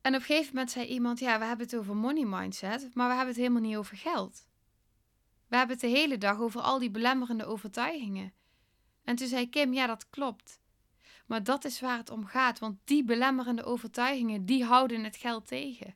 En 0.00 0.14
op 0.14 0.20
een 0.20 0.26
gegeven 0.26 0.54
moment 0.54 0.70
zei 0.70 0.86
iemand: 0.86 1.18
Ja, 1.18 1.38
we 1.38 1.44
hebben 1.44 1.66
het 1.66 1.76
over 1.76 1.96
money 1.96 2.24
mindset, 2.24 2.94
maar 2.94 3.08
we 3.08 3.14
hebben 3.14 3.34
het 3.34 3.42
helemaal 3.42 3.62
niet 3.62 3.76
over 3.76 3.96
geld. 3.96 4.48
We 5.46 5.56
hebben 5.56 5.76
het 5.76 5.84
de 5.84 5.98
hele 5.98 6.18
dag 6.18 6.38
over 6.38 6.60
al 6.60 6.78
die 6.78 6.90
belemmerende 6.90 7.44
overtuigingen. 7.44 8.32
En 9.04 9.16
toen 9.16 9.28
zei 9.28 9.48
Kim: 9.48 9.72
Ja, 9.72 9.86
dat 9.86 10.10
klopt. 10.10 10.59
Maar 11.30 11.44
dat 11.44 11.64
is 11.64 11.80
waar 11.80 11.96
het 11.96 12.10
om 12.10 12.26
gaat, 12.26 12.58
want 12.58 12.78
die 12.84 13.04
belemmerende 13.04 13.64
overtuigingen, 13.64 14.46
die 14.46 14.64
houden 14.64 15.04
het 15.04 15.16
geld 15.16 15.46
tegen. 15.46 15.94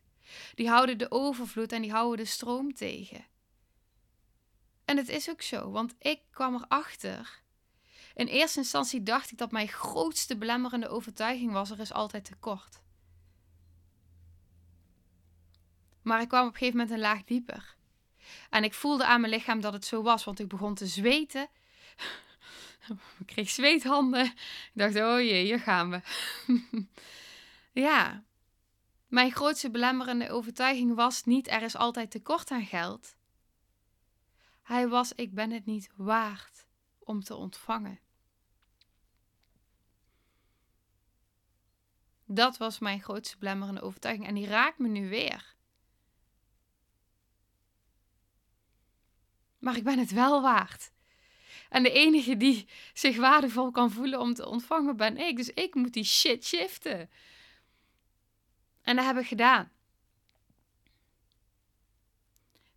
Die 0.53 0.69
houden 0.69 0.97
de 0.97 1.11
overvloed 1.11 1.71
en 1.71 1.81
die 1.81 1.91
houden 1.91 2.25
de 2.25 2.31
stroom 2.31 2.73
tegen. 2.73 3.25
En 4.85 4.97
het 4.97 5.09
is 5.09 5.29
ook 5.29 5.41
zo, 5.41 5.71
want 5.71 5.95
ik 5.99 6.19
kwam 6.31 6.55
erachter. 6.55 7.41
In 8.13 8.27
eerste 8.27 8.59
instantie 8.59 9.03
dacht 9.03 9.31
ik 9.31 9.37
dat 9.37 9.51
mijn 9.51 9.67
grootste 9.67 10.37
belemmerende 10.37 10.87
overtuiging 10.87 11.51
was: 11.51 11.69
er 11.69 11.79
is 11.79 11.93
altijd 11.93 12.25
tekort. 12.25 12.81
Maar 16.01 16.21
ik 16.21 16.27
kwam 16.27 16.47
op 16.47 16.51
een 16.53 16.57
gegeven 16.57 16.77
moment 16.77 16.95
een 16.95 17.01
laag 17.01 17.23
dieper. 17.23 17.75
En 18.49 18.63
ik 18.63 18.73
voelde 18.73 19.05
aan 19.05 19.21
mijn 19.21 19.33
lichaam 19.33 19.61
dat 19.61 19.73
het 19.73 19.85
zo 19.85 20.01
was, 20.01 20.23
want 20.23 20.39
ik 20.39 20.47
begon 20.47 20.75
te 20.75 20.87
zweten. 20.87 21.49
ik 23.19 23.25
kreeg 23.25 23.49
zweethanden. 23.49 24.25
Ik 24.25 24.71
dacht, 24.73 24.95
oh 24.95 25.19
jee, 25.19 25.43
hier 25.43 25.59
gaan 25.59 25.89
we. 25.89 26.01
ja, 27.81 28.23
mijn 29.07 29.31
grootste 29.31 29.71
belemmerende 29.71 30.29
overtuiging 30.29 30.95
was 30.95 31.23
niet 31.23 31.47
er 31.47 31.61
is 31.61 31.75
altijd 31.75 32.11
tekort 32.11 32.51
aan 32.51 32.65
geld. 32.65 33.15
Hij 34.61 34.87
was 34.87 35.13
ik 35.13 35.33
ben 35.33 35.51
het 35.51 35.65
niet 35.65 35.89
waard 35.95 36.65
om 36.99 37.23
te 37.23 37.35
ontvangen. 37.35 37.99
Dat 42.25 42.57
was 42.57 42.79
mijn 42.79 43.01
grootste 43.01 43.37
belemmerende 43.37 43.81
overtuiging 43.81 44.27
en 44.27 44.35
die 44.35 44.47
raakt 44.47 44.79
me 44.79 44.87
nu 44.87 45.09
weer. 45.09 45.55
maar 49.65 49.77
ik 49.77 49.83
ben 49.83 49.99
het 49.99 50.11
wel 50.11 50.41
waard. 50.41 50.91
En 51.69 51.83
de 51.83 51.91
enige 51.91 52.37
die 52.37 52.67
zich 52.93 53.17
waardevol 53.17 53.71
kan 53.71 53.91
voelen 53.91 54.19
om 54.19 54.33
te 54.33 54.47
ontvangen 54.47 54.97
ben 54.97 55.17
ik. 55.17 55.35
Dus 55.35 55.49
ik 55.49 55.75
moet 55.75 55.93
die 55.93 56.03
shit 56.03 56.45
shiften. 56.45 57.09
En 58.81 58.95
dat 58.95 59.05
heb 59.05 59.17
ik 59.17 59.27
gedaan. 59.27 59.71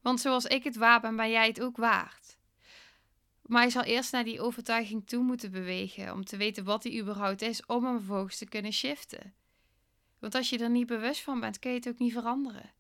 Want 0.01 0.21
zoals 0.21 0.45
ik 0.45 0.65
het 0.65 0.77
waar 0.77 1.01
ben, 1.01 1.17
ben 1.17 1.31
jij 1.31 1.47
het 1.47 1.61
ook 1.61 1.77
waard. 1.77 2.37
Maar 3.43 3.65
je 3.65 3.71
zal 3.71 3.83
eerst 3.83 4.13
naar 4.13 4.25
die 4.25 4.41
overtuiging 4.41 5.07
toe 5.07 5.23
moeten 5.23 5.51
bewegen 5.51 6.13
om 6.13 6.25
te 6.25 6.37
weten 6.37 6.65
wat 6.65 6.83
die 6.83 7.01
überhaupt 7.01 7.43
is, 7.43 7.67
om 7.67 7.85
hem 7.85 7.97
vervolgens 7.97 8.39
te 8.39 8.49
kunnen 8.49 8.73
shiften. 8.73 9.35
Want 10.19 10.35
als 10.35 10.51
je 10.51 10.59
er 10.59 10.71
niet 10.71 10.87
bewust 10.87 11.21
van 11.21 11.41
bent, 11.41 11.59
kun 11.59 11.71
je 11.71 11.77
het 11.77 11.89
ook 11.89 11.99
niet 11.99 12.13
veranderen. 12.13 12.71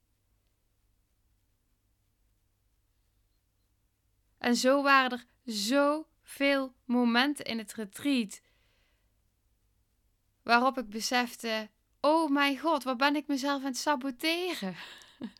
En 4.38 4.56
zo 4.56 4.82
waren 4.82 5.10
er 5.10 5.24
zoveel 5.44 6.74
momenten 6.84 7.44
in 7.44 7.58
het 7.58 7.72
retreat 7.74 8.40
waarop 10.48 10.78
ik 10.78 10.88
besefte: 10.88 11.70
oh 12.00 12.30
mijn 12.30 12.58
god, 12.58 12.84
wat 12.84 12.96
ben 12.96 13.16
ik 13.16 13.26
mezelf 13.26 13.60
aan 13.60 13.68
het 13.68 13.78
saboteren? 13.78 14.76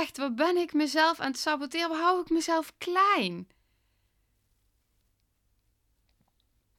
Echt, 0.00 0.16
wat 0.16 0.34
ben 0.34 0.56
ik 0.56 0.72
mezelf 0.72 1.20
aan 1.20 1.30
het 1.30 1.40
saboteren? 1.40 1.88
Waar 1.88 2.00
hou 2.00 2.20
ik 2.20 2.30
mezelf 2.30 2.72
klein? 2.78 3.48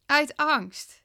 Uit 0.05 0.37
angst. 0.37 1.03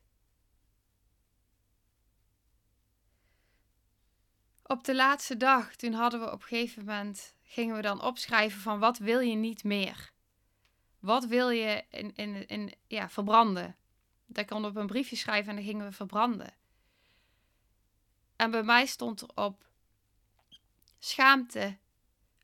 Op 4.63 4.85
de 4.85 4.95
laatste 4.95 5.37
dag, 5.37 5.77
toen 5.77 5.93
hadden 5.93 6.21
we 6.21 6.27
op 6.27 6.43
een 6.43 6.49
gegeven 6.49 6.85
moment 6.85 7.36
gingen 7.47 7.77
we 7.77 7.83
dan 7.83 8.03
opschrijven 8.03 8.61
van 8.61 8.79
wat 8.79 8.99
wil 8.99 9.21
je 9.21 9.35
niet 9.35 9.65
meer? 9.65 10.13
Wat 10.99 11.25
wil 11.25 11.51
je 11.51 11.85
in, 11.91 12.47
in, 12.47 12.75
ja, 12.87 13.09
verbranden? 13.09 13.77
Dat 14.27 14.47
kon 14.47 14.65
op 14.65 14.77
een 14.77 14.87
briefje 14.87 15.17
schrijven 15.17 15.51
en 15.51 15.57
dan 15.57 15.65
gingen 15.65 15.87
we 15.87 15.93
verbranden. 15.93 16.55
En 18.37 18.51
bij 18.51 18.63
mij 18.63 18.87
stond 18.87 19.21
er 19.21 19.31
op 19.35 19.65
schaamte, 20.99 21.79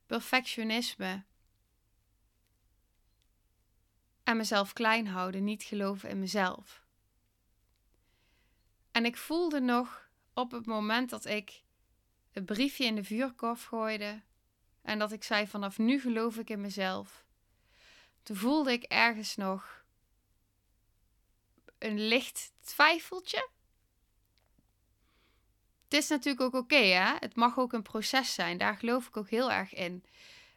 perfectionisme 0.06 1.24
en 4.22 4.36
mezelf 4.36 4.72
klein 4.72 5.06
houden, 5.06 5.44
niet 5.44 5.62
geloven 5.62 6.08
in 6.08 6.18
mezelf. 6.18 6.82
En 8.90 9.04
ik 9.04 9.16
voelde 9.16 9.60
nog 9.60 10.08
op 10.34 10.50
het 10.50 10.66
moment 10.66 11.10
dat 11.10 11.24
ik 11.24 11.62
het 12.30 12.46
briefje 12.46 12.84
in 12.84 12.94
de 12.94 13.04
vuurkorf 13.04 13.64
gooide, 13.64 14.22
en 14.82 14.98
dat 14.98 15.12
ik 15.12 15.24
zei: 15.24 15.46
vanaf 15.46 15.78
nu 15.78 16.00
geloof 16.00 16.36
ik 16.36 16.50
in 16.50 16.60
mezelf. 16.60 17.24
Toen 18.22 18.36
voelde 18.36 18.72
ik 18.72 18.82
ergens 18.82 19.36
nog 19.36 19.84
een 21.78 22.06
licht 22.06 22.52
twijfeltje. 22.60 23.48
Het 25.84 26.02
is 26.02 26.08
natuurlijk 26.08 26.42
ook 26.42 26.62
oké, 26.62 26.76
hè? 26.76 27.14
Het 27.18 27.36
mag 27.36 27.58
ook 27.58 27.72
een 27.72 27.82
proces 27.82 28.34
zijn. 28.34 28.58
Daar 28.58 28.76
geloof 28.76 29.06
ik 29.06 29.16
ook 29.16 29.30
heel 29.30 29.52
erg 29.52 29.74
in. 29.74 30.04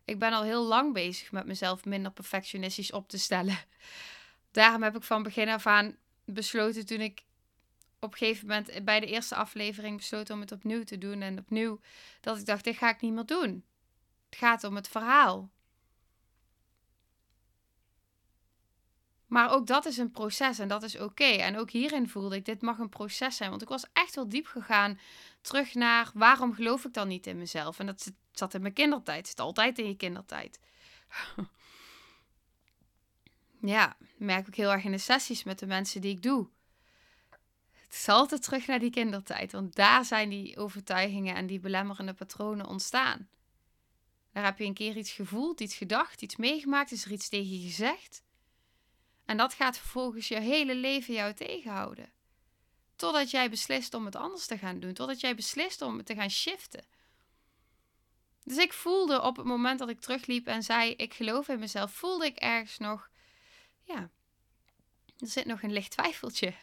Ik 0.06 0.20
ben 0.20 0.34
al 0.34 0.44
heel 0.44 0.64
lang 0.64 0.94
bezig 0.94 1.32
met 1.32 1.46
mezelf 1.46 1.86
minder 1.86 2.12
perfectionistisch 2.12 2.92
op 2.92 3.10
te 3.10 3.18
stellen. 3.18 3.58
Daarom 4.52 4.84
heb 4.84 4.96
ik 4.96 5.04
van 5.04 5.24
begin 5.24 5.50
af 5.50 5.66
aan 5.66 5.98
besloten 6.26 6.86
toen 6.86 7.02
ik 7.02 7.24
op 8.00 8.12
een 8.12 8.18
gegeven 8.18 8.48
moment 8.48 8.86
bij 8.86 9.00
de 9.00 9.06
eerste 9.06 9.36
aflevering 9.36 9.98
besloten 9.98 10.36
om 10.36 10.42
het 10.42 10.52
opnieuw 10.52 10.84
te 10.84 10.98
doen. 10.98 11.22
En 11.22 11.40
opnieuw 11.40 11.80
dat 12.22 12.38
ik 12.38 12.46
dacht, 12.46 12.64
dit 12.64 12.78
ga 12.78 12.90
ik 12.90 13.02
niet 13.02 13.14
meer 13.14 13.26
doen. 13.26 13.64
Het 14.36 14.44
gaat 14.44 14.64
om 14.64 14.76
het 14.76 14.88
verhaal. 14.88 15.50
Maar 19.28 19.52
ook 19.52 19.68
dat 19.68 19.86
is 19.86 19.98
een 19.98 20.12
proces 20.12 20.60
en 20.60 20.68
dat 20.68 20.84
is 20.84 21.00
oké. 21.00 21.24
En 21.24 21.58
ook 21.58 21.70
hierin 21.70 22.10
voelde 22.10 22.36
ik, 22.36 22.46
dit 22.46 22.62
mag 22.62 22.78
een 22.78 22.90
proces 22.90 23.36
zijn. 23.36 23.50
Want 23.50 23.62
ik 23.62 23.68
was 23.68 23.86
echt 23.94 24.16
wel 24.16 24.30
diep 24.30 24.46
gegaan 24.46 25.00
terug 25.42 25.74
naar 25.74 26.12
waarom 26.14 26.54
geloof 26.54 26.86
ik 26.86 26.94
dan 26.94 27.08
niet 27.08 27.28
in 27.28 27.38
mezelf? 27.38 27.80
En 27.80 27.86
dat 27.86 28.12
zat 28.32 28.54
in 28.54 28.62
mijn 28.62 28.74
kindertijd. 28.74 29.18
Het 29.18 29.28
zit 29.28 29.40
altijd 29.40 29.80
in 29.80 29.88
je 29.88 29.96
kindertijd. 29.96 30.60
ja, 33.76 33.98
merk 34.18 34.48
ik 34.48 34.56
heel 34.56 34.72
erg 34.72 34.84
in 34.84 34.92
de 34.92 34.98
sessies 34.98 35.44
met 35.44 35.60
de 35.60 35.68
mensen 35.68 36.02
die 36.02 36.12
ik 36.12 36.22
doe. 36.22 36.48
Het 37.70 37.94
is 37.94 38.10
altijd 38.10 38.44
terug 38.44 38.68
naar 38.68 38.80
die 38.80 38.92
kindertijd. 38.92 39.52
Want 39.52 39.76
daar 39.76 40.06
zijn 40.06 40.30
die 40.30 40.58
overtuigingen 40.58 41.36
en 41.36 41.48
die 41.48 41.60
belemmerende 41.60 42.14
patronen 42.14 42.68
ontstaan. 42.68 43.30
Daar 44.36 44.44
heb 44.44 44.58
je 44.58 44.66
een 44.66 44.74
keer 44.74 44.98
iets 44.98 45.12
gevoeld, 45.12 45.60
iets 45.60 45.76
gedacht, 45.76 46.22
iets 46.22 46.36
meegemaakt, 46.36 46.92
is 46.92 47.06
er 47.06 47.12
iets 47.12 47.30
tegen 47.30 47.60
je 47.60 47.68
gezegd. 47.68 48.24
En 49.26 49.38
dat 49.38 49.54
gaat 49.54 49.78
vervolgens 49.78 50.28
je 50.28 50.40
hele 50.40 50.76
leven 50.76 51.14
jou 51.14 51.34
tegenhouden. 51.34 52.12
Totdat 52.96 53.32
jij 53.32 53.50
beslist 53.50 53.94
om 53.94 54.06
het 54.06 54.16
anders 54.16 54.46
te 54.46 54.58
gaan 54.58 54.80
doen. 54.80 54.94
Totdat 54.94 55.20
jij 55.20 55.36
beslist 55.36 55.82
om 55.82 56.04
te 56.04 56.16
gaan 56.16 56.30
shiften. 56.30 56.84
Dus 58.44 58.58
ik 58.58 58.74
voelde 58.74 59.22
op 59.22 59.38
het 59.38 59.46
moment 59.46 59.80
dat 59.80 59.90
ik 59.90 60.00
terugliep 60.00 60.48
en 60.48 60.64
zei: 60.64 60.92
Ik 60.92 61.14
geloof 61.14 61.48
in 61.48 61.60
mezelf, 61.60 61.92
voelde 61.92 62.26
ik 62.26 62.38
ergens 62.38 62.78
nog, 62.78 63.10
ja, 63.82 64.10
er 65.18 65.28
zit 65.28 65.46
nog 65.46 65.62
een 65.62 65.74
licht 65.74 65.92
twijfeltje. 65.92 66.54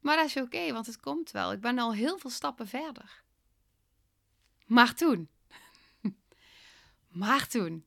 Maar 0.00 0.16
dat 0.16 0.26
is 0.26 0.36
oké, 0.36 0.72
want 0.72 0.86
het 0.86 1.00
komt 1.00 1.30
wel. 1.30 1.52
Ik 1.52 1.60
ben 1.60 1.78
al 1.78 1.94
heel 1.94 2.18
veel 2.18 2.30
stappen 2.30 2.68
verder. 2.68 3.22
Maar 4.66 4.94
toen, 4.94 5.28
maar 7.14 7.48
toen. 7.48 7.86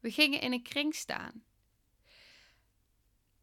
We 0.00 0.10
gingen 0.10 0.40
in 0.40 0.52
een 0.52 0.62
kring 0.62 0.94
staan. 0.94 1.44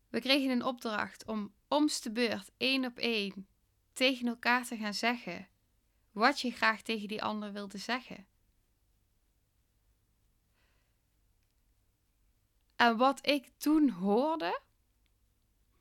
We 0.10 0.20
kregen 0.20 0.50
een 0.50 0.64
opdracht 0.64 1.26
om 1.26 1.54
omste 1.68 2.12
beurt 2.12 2.52
één 2.58 2.86
op 2.86 2.98
één 2.98 3.48
tegen 3.94 4.28
elkaar 4.28 4.66
te 4.66 4.78
gaan 4.78 4.94
zeggen 4.94 5.48
wat 6.12 6.40
je 6.40 6.52
graag 6.52 6.82
tegen 6.82 7.08
die 7.08 7.24
ander 7.24 7.52
wilde 7.52 7.78
zeggen. 7.78 8.28
En 12.76 12.98
wat 12.98 13.28
ik 13.28 13.52
toen 13.58 13.90
hoorde, 13.90 14.62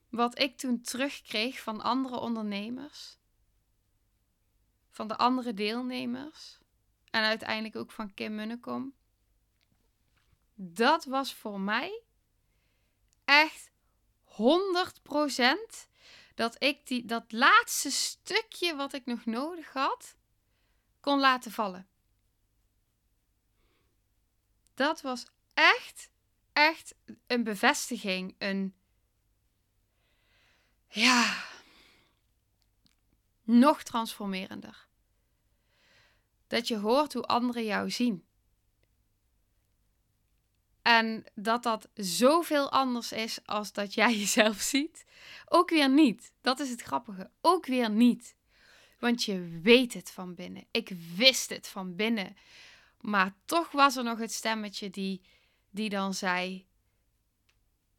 wat 0.08 0.38
ik 0.38 0.56
toen 0.56 0.80
terugkreeg 0.80 1.60
van 1.60 1.80
andere 1.80 2.16
ondernemers, 2.16 3.18
van 4.90 5.08
de 5.08 5.16
andere 5.16 5.54
deelnemers 5.54 6.59
en 7.10 7.22
uiteindelijk 7.22 7.76
ook 7.76 7.90
van 7.90 8.14
Kim 8.14 8.34
Munnekom. 8.34 8.94
Dat 10.54 11.04
was 11.04 11.34
voor 11.34 11.60
mij 11.60 12.02
echt 13.24 13.70
100% 14.24 15.88
dat 16.34 16.62
ik 16.62 16.86
die, 16.86 17.04
dat 17.04 17.32
laatste 17.32 17.90
stukje 17.90 18.76
wat 18.76 18.92
ik 18.92 19.06
nog 19.06 19.24
nodig 19.24 19.72
had, 19.72 20.16
kon 21.00 21.20
laten 21.20 21.52
vallen. 21.52 21.88
Dat 24.74 25.00
was 25.00 25.26
echt, 25.54 26.10
echt 26.52 26.94
een 27.26 27.44
bevestiging. 27.44 28.34
Een, 28.38 28.74
ja, 30.88 31.44
nog 33.42 33.82
transformerender. 33.82 34.88
Dat 36.50 36.68
je 36.68 36.76
hoort 36.76 37.12
hoe 37.12 37.22
anderen 37.22 37.64
jou 37.64 37.90
zien. 37.90 38.24
En 40.82 41.24
dat 41.34 41.62
dat 41.62 41.88
zoveel 41.94 42.70
anders 42.70 43.12
is 43.12 43.46
als 43.46 43.72
dat 43.72 43.94
jij 43.94 44.16
jezelf 44.18 44.60
ziet. 44.60 45.04
Ook 45.46 45.70
weer 45.70 45.90
niet. 45.90 46.32
Dat 46.40 46.60
is 46.60 46.70
het 46.70 46.82
grappige. 46.82 47.30
Ook 47.40 47.66
weer 47.66 47.90
niet. 47.90 48.36
Want 48.98 49.24
je 49.24 49.60
weet 49.62 49.94
het 49.94 50.10
van 50.10 50.34
binnen. 50.34 50.66
Ik 50.70 50.92
wist 51.16 51.50
het 51.50 51.68
van 51.68 51.96
binnen. 51.96 52.36
Maar 53.00 53.34
toch 53.44 53.70
was 53.70 53.96
er 53.96 54.04
nog 54.04 54.18
het 54.18 54.32
stemmetje 54.32 54.90
die, 54.90 55.22
die 55.70 55.88
dan 55.88 56.14
zei: 56.14 56.66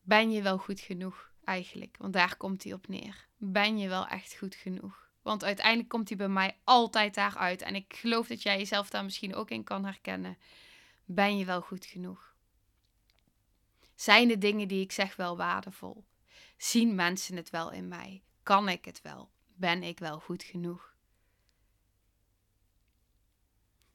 Ben 0.01 0.31
je 0.31 0.41
wel 0.41 0.57
goed 0.57 0.79
genoeg 0.79 1.31
eigenlijk? 1.43 1.97
Want 1.99 2.13
daar 2.13 2.37
komt 2.37 2.63
hij 2.63 2.73
op 2.73 2.87
neer. 2.87 3.27
Ben 3.37 3.77
je 3.77 3.87
wel 3.87 4.07
echt 4.07 4.37
goed 4.37 4.55
genoeg? 4.55 5.00
Want 5.21 5.43
uiteindelijk 5.43 5.89
komt 5.89 6.07
hij 6.07 6.17
bij 6.17 6.27
mij 6.27 6.57
altijd 6.63 7.13
daaruit. 7.13 7.61
En 7.61 7.75
ik 7.75 7.93
geloof 7.95 8.27
dat 8.27 8.41
jij 8.41 8.57
jezelf 8.57 8.89
daar 8.89 9.03
misschien 9.03 9.35
ook 9.35 9.49
in 9.49 9.63
kan 9.63 9.85
herkennen. 9.85 10.37
Ben 11.05 11.37
je 11.37 11.45
wel 11.45 11.61
goed 11.61 11.85
genoeg? 11.85 12.35
Zijn 13.95 14.27
de 14.27 14.37
dingen 14.37 14.67
die 14.67 14.81
ik 14.81 14.91
zeg 14.91 15.15
wel 15.15 15.37
waardevol? 15.37 16.05
Zien 16.57 16.95
mensen 16.95 17.35
het 17.35 17.49
wel 17.49 17.71
in 17.71 17.87
mij? 17.87 18.23
Kan 18.43 18.69
ik 18.69 18.85
het 18.85 19.01
wel? 19.01 19.31
Ben 19.47 19.83
ik 19.83 19.99
wel 19.99 20.19
goed 20.19 20.43
genoeg? 20.43 20.95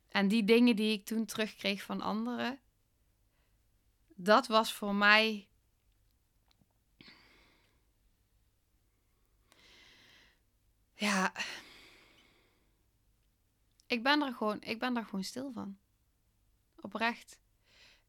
En 0.09 0.29
die 0.29 0.45
dingen 0.45 0.77
die 0.77 0.93
ik 0.93 1.05
toen 1.05 1.25
terugkreeg 1.25 1.83
van 1.83 2.01
anderen, 2.01 2.59
dat 4.15 4.47
was 4.47 4.73
voor 4.73 4.95
mij. 4.95 5.49
Ja. 10.97 11.33
Ik 13.87 14.03
ben 14.03 14.23
er 14.23 14.33
gewoon, 14.33 14.63
ik 14.63 14.79
ben 14.79 14.97
er 14.97 15.05
gewoon 15.05 15.25
stil 15.25 15.53
van. 15.53 15.79
Oprecht. 16.81 17.39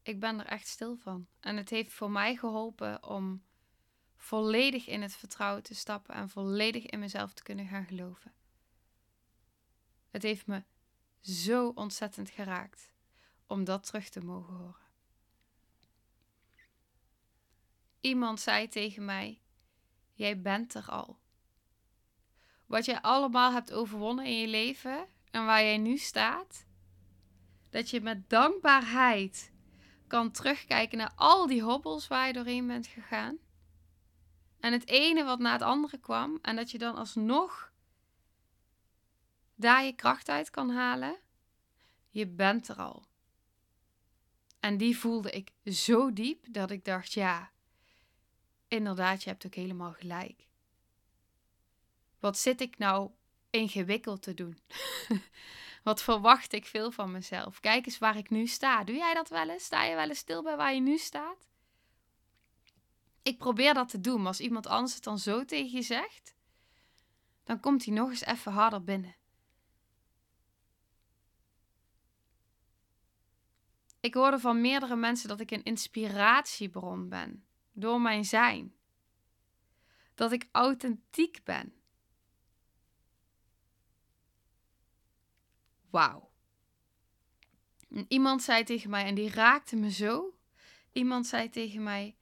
Ik 0.02 0.20
ben 0.20 0.38
er 0.38 0.46
echt 0.46 0.66
stil 0.66 0.96
van. 0.96 1.26
En 1.40 1.56
het 1.56 1.70
heeft 1.70 1.92
voor 1.92 2.10
mij 2.10 2.36
geholpen 2.36 3.04
om 3.04 3.44
volledig 4.16 4.86
in 4.86 5.02
het 5.02 5.16
vertrouwen 5.16 5.62
te 5.62 5.74
stappen 5.74 6.14
en 6.14 6.28
volledig 6.28 6.86
in 6.86 6.98
mezelf 6.98 7.32
te 7.32 7.42
kunnen 7.42 7.66
gaan 7.66 7.84
geloven. 7.84 8.32
Het 10.10 10.22
heeft 10.22 10.46
me 10.46 10.64
zo 11.20 11.68
ontzettend 11.68 12.30
geraakt 12.30 12.92
om 13.46 13.64
dat 13.64 13.86
terug 13.86 14.08
te 14.08 14.20
mogen 14.20 14.54
horen. 14.54 14.86
Iemand 18.00 18.40
zei 18.40 18.68
tegen 18.68 19.04
mij: 19.04 19.40
Jij 20.12 20.40
bent 20.40 20.74
er 20.74 20.90
al. 20.90 21.18
Wat 22.68 22.84
jij 22.84 23.00
allemaal 23.00 23.52
hebt 23.52 23.72
overwonnen 23.72 24.24
in 24.24 24.38
je 24.38 24.48
leven 24.48 25.06
en 25.30 25.44
waar 25.44 25.62
jij 25.62 25.78
nu 25.78 25.96
staat, 25.96 26.64
dat 27.70 27.90
je 27.90 28.00
met 28.00 28.30
dankbaarheid 28.30 29.52
kan 30.06 30.30
terugkijken 30.30 30.98
naar 30.98 31.12
al 31.14 31.46
die 31.46 31.62
hobbels 31.62 32.08
waar 32.08 32.26
je 32.26 32.32
doorheen 32.32 32.66
bent 32.66 32.86
gegaan. 32.86 33.38
En 34.60 34.72
het 34.72 34.86
ene 34.88 35.24
wat 35.24 35.38
na 35.38 35.52
het 35.52 35.62
andere 35.62 35.98
kwam. 35.98 36.38
En 36.42 36.56
dat 36.56 36.70
je 36.70 36.78
dan 36.78 36.96
alsnog 36.96 37.72
daar 39.54 39.84
je 39.84 39.92
kracht 39.92 40.28
uit 40.28 40.50
kan 40.50 40.70
halen. 40.70 41.16
Je 42.10 42.26
bent 42.26 42.68
er 42.68 42.76
al. 42.76 43.04
En 44.60 44.76
die 44.76 44.98
voelde 44.98 45.30
ik 45.30 45.52
zo 45.64 46.12
diep 46.12 46.44
dat 46.52 46.70
ik 46.70 46.84
dacht: 46.84 47.12
ja, 47.12 47.50
inderdaad, 48.68 49.22
je 49.22 49.30
hebt 49.30 49.46
ook 49.46 49.54
helemaal 49.54 49.92
gelijk. 49.92 50.47
Wat 52.20 52.38
zit 52.38 52.60
ik 52.60 52.78
nou 52.78 53.10
ingewikkeld 53.50 54.22
te 54.22 54.34
doen? 54.34 54.58
Wat 55.82 56.02
verwacht 56.02 56.52
ik 56.52 56.66
veel 56.66 56.90
van 56.90 57.10
mezelf? 57.10 57.60
Kijk 57.60 57.86
eens 57.86 57.98
waar 57.98 58.16
ik 58.16 58.30
nu 58.30 58.46
sta. 58.46 58.84
Doe 58.84 58.96
jij 58.96 59.14
dat 59.14 59.28
wel 59.28 59.48
eens? 59.48 59.64
Sta 59.64 59.84
je 59.84 59.94
wel 59.94 60.08
eens 60.08 60.18
stil 60.18 60.42
bij 60.42 60.56
waar 60.56 60.74
je 60.74 60.80
nu 60.80 60.98
staat? 60.98 61.48
Ik 63.22 63.38
probeer 63.38 63.74
dat 63.74 63.88
te 63.88 64.00
doen, 64.00 64.18
maar 64.18 64.26
als 64.26 64.40
iemand 64.40 64.66
anders 64.66 64.94
het 64.94 65.04
dan 65.04 65.18
zo 65.18 65.44
tegen 65.44 65.70
je 65.70 65.82
zegt, 65.82 66.34
dan 67.44 67.60
komt 67.60 67.84
hij 67.84 67.94
nog 67.94 68.10
eens 68.10 68.24
even 68.24 68.52
harder 68.52 68.84
binnen. 68.84 69.16
Ik 74.00 74.14
hoorde 74.14 74.38
van 74.38 74.60
meerdere 74.60 74.96
mensen 74.96 75.28
dat 75.28 75.40
ik 75.40 75.50
een 75.50 75.62
inspiratiebron 75.62 77.08
ben 77.08 77.46
door 77.72 78.00
mijn 78.00 78.24
zijn. 78.24 78.74
Dat 80.14 80.32
ik 80.32 80.48
authentiek 80.52 81.40
ben. 81.44 81.77
Wauw. 85.90 86.30
Iemand 88.08 88.42
zei 88.42 88.64
tegen 88.64 88.90
mij, 88.90 89.04
en 89.04 89.14
die 89.14 89.30
raakte 89.30 89.76
me 89.76 89.90
zo. 89.90 90.38
Iemand 90.92 91.26
zei 91.26 91.50
tegen 91.50 91.82
mij: 91.82 92.16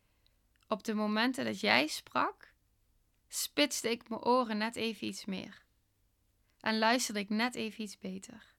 Op 0.69 0.85
de 0.85 0.95
momenten 0.95 1.45
dat 1.45 1.61
jij 1.61 1.87
sprak, 1.87 2.53
spitste 3.29 3.91
ik 3.91 4.09
mijn 4.09 4.25
oren 4.25 4.59
net 4.59 4.77
even 4.77 5.07
iets 5.07 5.25
meer. 5.25 5.65
En 6.61 6.79
luisterde 6.79 7.21
ik 7.21 7.29
net 7.29 7.55
even 7.55 7.83
iets 7.83 7.99
beter. 7.99 8.55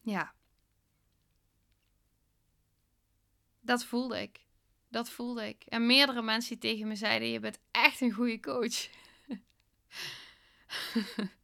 Ja. 0.00 0.34
Dat 3.60 3.84
voelde 3.84 4.20
ik. 4.20 4.40
Dat 4.88 5.10
voelde 5.10 5.48
ik. 5.48 5.64
En 5.64 5.86
meerdere 5.86 6.22
mensen 6.22 6.58
die 6.58 6.70
tegen 6.70 6.88
me 6.88 6.96
zeiden: 6.96 7.28
Je 7.28 7.40
bent 7.40 7.58
echt 7.70 8.00
een 8.00 8.12
goede 8.12 8.40
coach. 8.40 8.88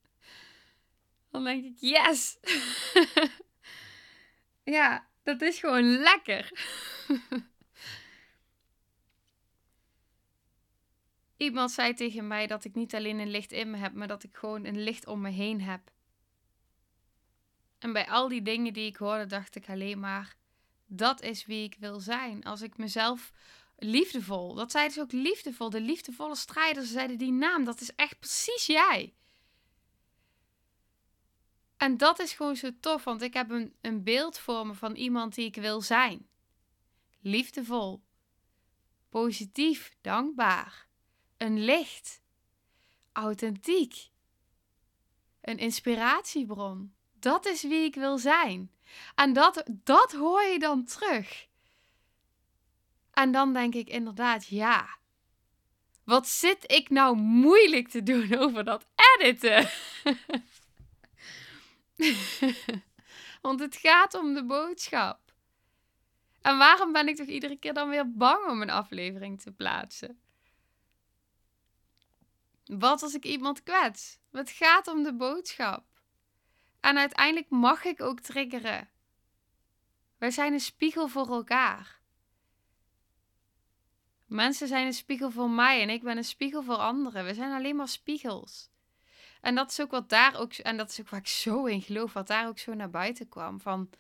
Dan 1.31 1.45
denk 1.45 1.65
ik, 1.65 1.77
yes! 1.81 2.39
ja, 4.77 5.09
dat 5.23 5.43
is 5.43 5.59
gewoon 5.59 5.85
lekker. 5.85 6.51
Iemand 11.37 11.71
zei 11.71 11.95
tegen 11.95 12.27
mij 12.27 12.47
dat 12.47 12.65
ik 12.65 12.75
niet 12.75 12.95
alleen 12.95 13.19
een 13.19 13.31
licht 13.31 13.53
in 13.53 13.71
me 13.71 13.77
heb, 13.77 13.93
maar 13.93 14.09
dat 14.09 14.23
ik 14.23 14.37
gewoon 14.37 14.65
een 14.65 14.83
licht 14.83 15.07
om 15.07 15.21
me 15.21 15.31
heen 15.31 15.63
heb. 15.63 15.91
En 17.79 17.93
bij 17.93 18.09
al 18.09 18.29
die 18.29 18.43
dingen 18.43 18.73
die 18.73 18.87
ik 18.87 18.97
hoorde, 18.97 19.27
dacht 19.27 19.57
ik 19.57 19.69
alleen 19.69 20.01
maar: 20.01 20.37
dat 20.87 21.23
is 21.23 21.47
wie 21.47 21.65
ik 21.65 21.77
wil 21.79 22.01
zijn. 22.01 22.45
Als 22.45 22.63
ik 22.63 22.77
mezelf 22.77 23.33
liefdevol. 23.79 24.55
Dat 24.55 24.71
zeiden 24.71 24.93
ze 24.93 25.01
ook 25.01 25.13
liefdevol. 25.13 25.71
De 25.71 25.81
liefdevolle 25.81 26.37
strijders 26.37 26.91
zeiden 26.91 27.19
die 27.19 27.33
naam. 27.33 27.65
Dat 27.65 27.81
is 27.81 27.95
echt 27.95 28.19
precies 28.19 28.67
jij. 28.67 29.15
En 31.77 31.97
dat 31.97 32.19
is 32.19 32.33
gewoon 32.33 32.57
zo 32.57 32.71
tof, 32.81 33.05
want 33.05 33.23
ik 33.23 33.35
heb 33.35 33.51
een, 33.51 33.75
een 33.81 34.03
beeld 34.03 34.39
voor 34.39 34.67
me 34.67 34.75
van 34.75 34.95
iemand 34.95 35.35
die 35.35 35.47
ik 35.47 35.55
wil 35.55 35.81
zijn. 35.81 36.29
Liefdevol, 37.21 38.03
positief, 39.09 39.97
dankbaar, 40.01 40.89
een 41.37 41.65
licht, 41.65 42.23
authentiek, 43.13 44.11
een 45.41 45.59
inspiratiebron. 45.59 46.95
Dat 47.13 47.47
is 47.47 47.63
wie 47.63 47.85
ik 47.85 47.95
wil 47.95 48.19
zijn. 48.19 48.73
En 49.15 49.33
dat, 49.33 49.65
dat 49.71 50.13
hoor 50.13 50.43
je 50.43 50.59
dan 50.59 50.85
terug. 50.85 51.48
En 53.19 53.33
dan 53.33 53.53
denk 53.53 53.75
ik 53.75 53.89
inderdaad, 53.89 54.47
ja. 54.47 54.99
Wat 56.05 56.29
zit 56.29 56.73
ik 56.73 56.91
nou 56.91 57.17
moeilijk 57.17 57.89
te 57.89 58.03
doen 58.03 58.35
over 58.43 58.65
dat 58.65 58.87
editen? 58.95 59.69
Want 63.43 63.61
het 63.61 63.77
gaat 63.77 64.15
om 64.15 64.35
de 64.35 64.45
boodschap. 64.45 65.19
En 66.43 66.59
waarom 66.59 66.93
ben 66.93 67.09
ik 67.09 67.17
toch 67.17 67.27
iedere 67.27 67.59
keer 67.59 67.75
dan 67.75 67.89
weer 67.89 68.13
bang 68.13 68.47
om 68.47 68.63
een 68.63 68.71
aflevering 68.71 69.41
te 69.41 69.53
plaatsen? 69.53 70.21
Wat 72.65 73.03
als 73.03 73.15
ik 73.15 73.25
iemand 73.25 73.63
kwets? 73.63 74.19
Het 74.33 74.51
gaat 74.51 74.89
om 74.89 75.03
de 75.03 75.15
boodschap. 75.15 75.85
En 76.81 76.99
uiteindelijk 76.99 77.51
mag 77.51 77.85
ik 77.85 78.03
ook 78.03 78.21
triggeren. 78.21 78.89
Wij 80.19 80.31
zijn 80.31 80.53
een 80.53 80.61
spiegel 80.61 81.09
voor 81.09 81.29
elkaar. 81.29 81.98
Mensen 84.29 84.69
zijn 84.69 84.87
een 84.87 84.93
spiegel 84.93 85.31
voor 85.31 85.51
mij 85.51 85.83
en 85.83 85.91
ik 85.91 86.03
ben 86.03 86.17
een 86.17 86.25
spiegel 86.25 86.63
voor 86.63 86.77
anderen. 86.77 87.25
We 87.25 87.35
zijn 87.35 87.53
alleen 87.53 87.77
maar 87.77 87.89
spiegels. 87.89 88.69
En 89.41 89.55
dat 89.55 89.71
is 89.71 89.81
ook 89.81 89.91
wat 89.91 90.09
daar 90.09 90.37
ook, 90.37 90.53
en 90.53 90.77
dat 90.77 90.91
is 90.91 91.01
ook 91.01 91.09
waar 91.09 91.21
ik 91.21 91.27
zo 91.27 91.65
in 91.65 91.83
geloof, 91.83 92.13
wat 92.13 92.27
daar 92.27 92.49
ook 92.49 92.59
zo 92.59 92.75
naar 92.75 92.91
buiten 92.91 93.29
kwam. 93.29 93.61
Van 93.61 93.91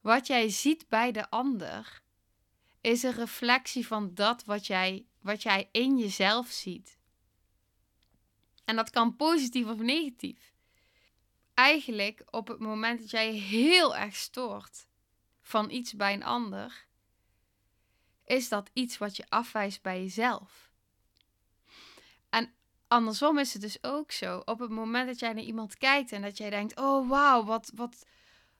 wat 0.00 0.26
jij 0.26 0.48
ziet 0.48 0.88
bij 0.88 1.12
de 1.12 1.30
ander, 1.30 2.02
is 2.80 3.02
een 3.02 3.12
reflectie 3.12 3.86
van 3.86 4.14
dat 4.14 4.44
wat 4.44 4.66
jij, 4.66 5.04
wat 5.20 5.42
jij 5.42 5.68
in 5.72 5.98
jezelf 5.98 6.48
ziet. 6.48 6.98
En 8.64 8.76
dat 8.76 8.90
kan 8.90 9.16
positief 9.16 9.66
of 9.66 9.78
negatief. 9.78 10.52
Eigenlijk 11.54 12.22
op 12.30 12.48
het 12.48 12.58
moment 12.58 13.00
dat 13.00 13.10
jij 13.10 13.32
heel 13.32 13.96
erg 13.96 14.16
stoort 14.16 14.86
van 15.42 15.70
iets 15.70 15.94
bij 15.94 16.12
een 16.12 16.24
ander, 16.24 16.86
is 18.24 18.48
dat 18.48 18.70
iets 18.72 18.98
wat 18.98 19.16
je 19.16 19.24
afwijst 19.28 19.82
bij 19.82 20.00
jezelf. 20.00 20.70
En 22.28 22.54
andersom 22.88 23.38
is 23.38 23.52
het 23.52 23.62
dus 23.62 23.82
ook 23.82 24.12
zo. 24.12 24.42
Op 24.44 24.58
het 24.58 24.70
moment 24.70 25.06
dat 25.06 25.18
jij 25.18 25.32
naar 25.32 25.44
iemand 25.44 25.78
kijkt 25.78 26.12
en 26.12 26.22
dat 26.22 26.36
jij 26.36 26.50
denkt: 26.50 26.76
oh 26.76 27.08
wauw, 27.08 27.44
wat, 27.44 27.72
wat, 27.74 28.06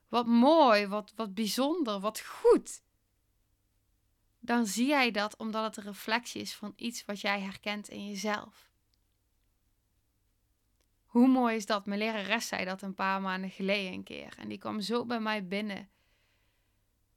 wat 0.08 0.26
mooi, 0.26 0.86
wat, 0.86 1.12
wat 1.16 1.34
bijzonder, 1.34 2.00
wat 2.00 2.20
goed. 2.20 2.82
Dan 4.38 4.66
zie 4.66 4.86
jij 4.86 5.10
dat 5.10 5.36
omdat 5.36 5.64
het 5.64 5.76
een 5.76 5.92
reflectie 5.92 6.40
is 6.40 6.54
van 6.54 6.72
iets 6.76 7.04
wat 7.04 7.20
jij 7.20 7.40
herkent 7.40 7.88
in 7.88 8.08
jezelf. 8.08 8.70
Hoe 11.04 11.28
mooi 11.28 11.56
is 11.56 11.66
dat? 11.66 11.86
Mijn 11.86 11.98
lerares 11.98 12.48
zei 12.48 12.64
dat 12.64 12.82
een 12.82 12.94
paar 12.94 13.20
maanden 13.20 13.50
geleden 13.50 13.92
een 13.92 14.04
keer. 14.04 14.34
En 14.38 14.48
die 14.48 14.58
kwam 14.58 14.80
zo 14.80 15.06
bij 15.06 15.20
mij 15.20 15.46
binnen. 15.46 15.88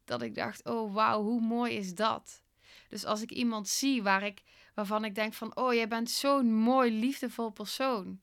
Dat 0.05 0.21
ik 0.21 0.35
dacht, 0.35 0.65
oh 0.65 0.93
wauw, 0.93 1.21
hoe 1.21 1.41
mooi 1.41 1.73
is 1.73 1.95
dat? 1.95 2.43
Dus 2.89 3.05
als 3.05 3.21
ik 3.21 3.31
iemand 3.31 3.67
zie 3.67 4.03
waar 4.03 4.23
ik, 4.23 4.43
waarvan 4.73 5.05
ik 5.05 5.15
denk 5.15 5.33
van, 5.33 5.55
oh 5.55 5.73
jij 5.73 5.87
bent 5.87 6.09
zo'n 6.09 6.53
mooi, 6.53 6.99
liefdevol 6.99 7.49
persoon. 7.49 8.19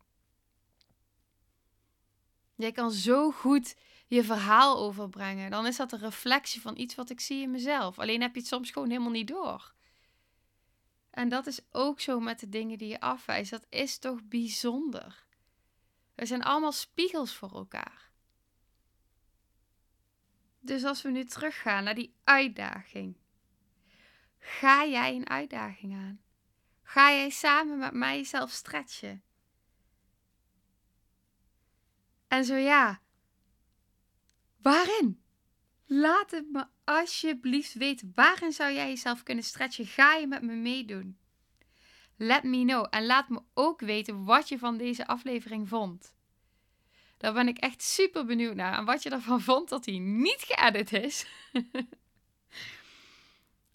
Jij 2.54 2.72
kan 2.72 2.90
zo 2.90 3.30
goed 3.30 3.74
je 4.06 4.24
verhaal 4.24 4.78
overbrengen. 4.78 5.50
Dan 5.50 5.66
is 5.66 5.76
dat 5.76 5.92
een 5.92 5.98
reflectie 5.98 6.60
van 6.60 6.78
iets 6.78 6.94
wat 6.94 7.10
ik 7.10 7.20
zie 7.20 7.42
in 7.42 7.50
mezelf. 7.50 7.98
Alleen 7.98 8.20
heb 8.20 8.34
je 8.34 8.40
het 8.40 8.48
soms 8.48 8.70
gewoon 8.70 8.88
helemaal 8.90 9.10
niet 9.10 9.28
door. 9.28 9.72
En 11.10 11.28
dat 11.28 11.46
is 11.46 11.60
ook 11.70 12.00
zo 12.00 12.20
met 12.20 12.40
de 12.40 12.48
dingen 12.48 12.78
die 12.78 12.88
je 12.88 13.00
afwijst. 13.00 13.50
Dat 13.50 13.66
is 13.68 13.98
toch 13.98 14.22
bijzonder. 14.24 15.24
We 16.14 16.26
zijn 16.26 16.42
allemaal 16.42 16.72
spiegels 16.72 17.34
voor 17.34 17.52
elkaar. 17.52 18.11
Dus 20.64 20.84
als 20.84 21.02
we 21.02 21.10
nu 21.10 21.24
teruggaan 21.24 21.84
naar 21.84 21.94
die 21.94 22.14
uitdaging. 22.24 23.16
Ga 24.38 24.86
jij 24.86 25.16
een 25.16 25.28
uitdaging 25.28 25.94
aan? 25.94 26.20
Ga 26.82 27.10
jij 27.10 27.30
samen 27.30 27.78
met 27.78 27.92
mij 27.92 28.16
jezelf 28.16 28.50
stretchen? 28.50 29.22
En 32.28 32.44
zo 32.44 32.54
ja, 32.54 33.00
waarin? 34.62 35.22
Laat 35.86 36.30
het 36.30 36.50
me 36.50 36.66
alsjeblieft 36.84 37.74
weten. 37.74 38.12
Waarin 38.14 38.52
zou 38.52 38.72
jij 38.72 38.88
jezelf 38.88 39.22
kunnen 39.22 39.44
stretchen? 39.44 39.86
Ga 39.86 40.14
je 40.14 40.26
met 40.26 40.42
me 40.42 40.54
meedoen? 40.54 41.18
Let 42.16 42.42
me 42.42 42.64
know. 42.64 42.86
En 42.90 43.06
laat 43.06 43.28
me 43.28 43.42
ook 43.54 43.80
weten 43.80 44.24
wat 44.24 44.48
je 44.48 44.58
van 44.58 44.76
deze 44.76 45.06
aflevering 45.06 45.68
vond. 45.68 46.14
Daar 47.22 47.32
ben 47.32 47.48
ik 47.48 47.58
echt 47.58 47.82
super 47.82 48.24
benieuwd 48.24 48.54
naar. 48.54 48.78
En 48.78 48.84
wat 48.84 49.02
je 49.02 49.10
ervan 49.10 49.40
vond 49.40 49.68
dat 49.68 49.84
hij 49.84 49.98
niet 49.98 50.42
geëdit 50.46 50.92
is. 50.92 51.26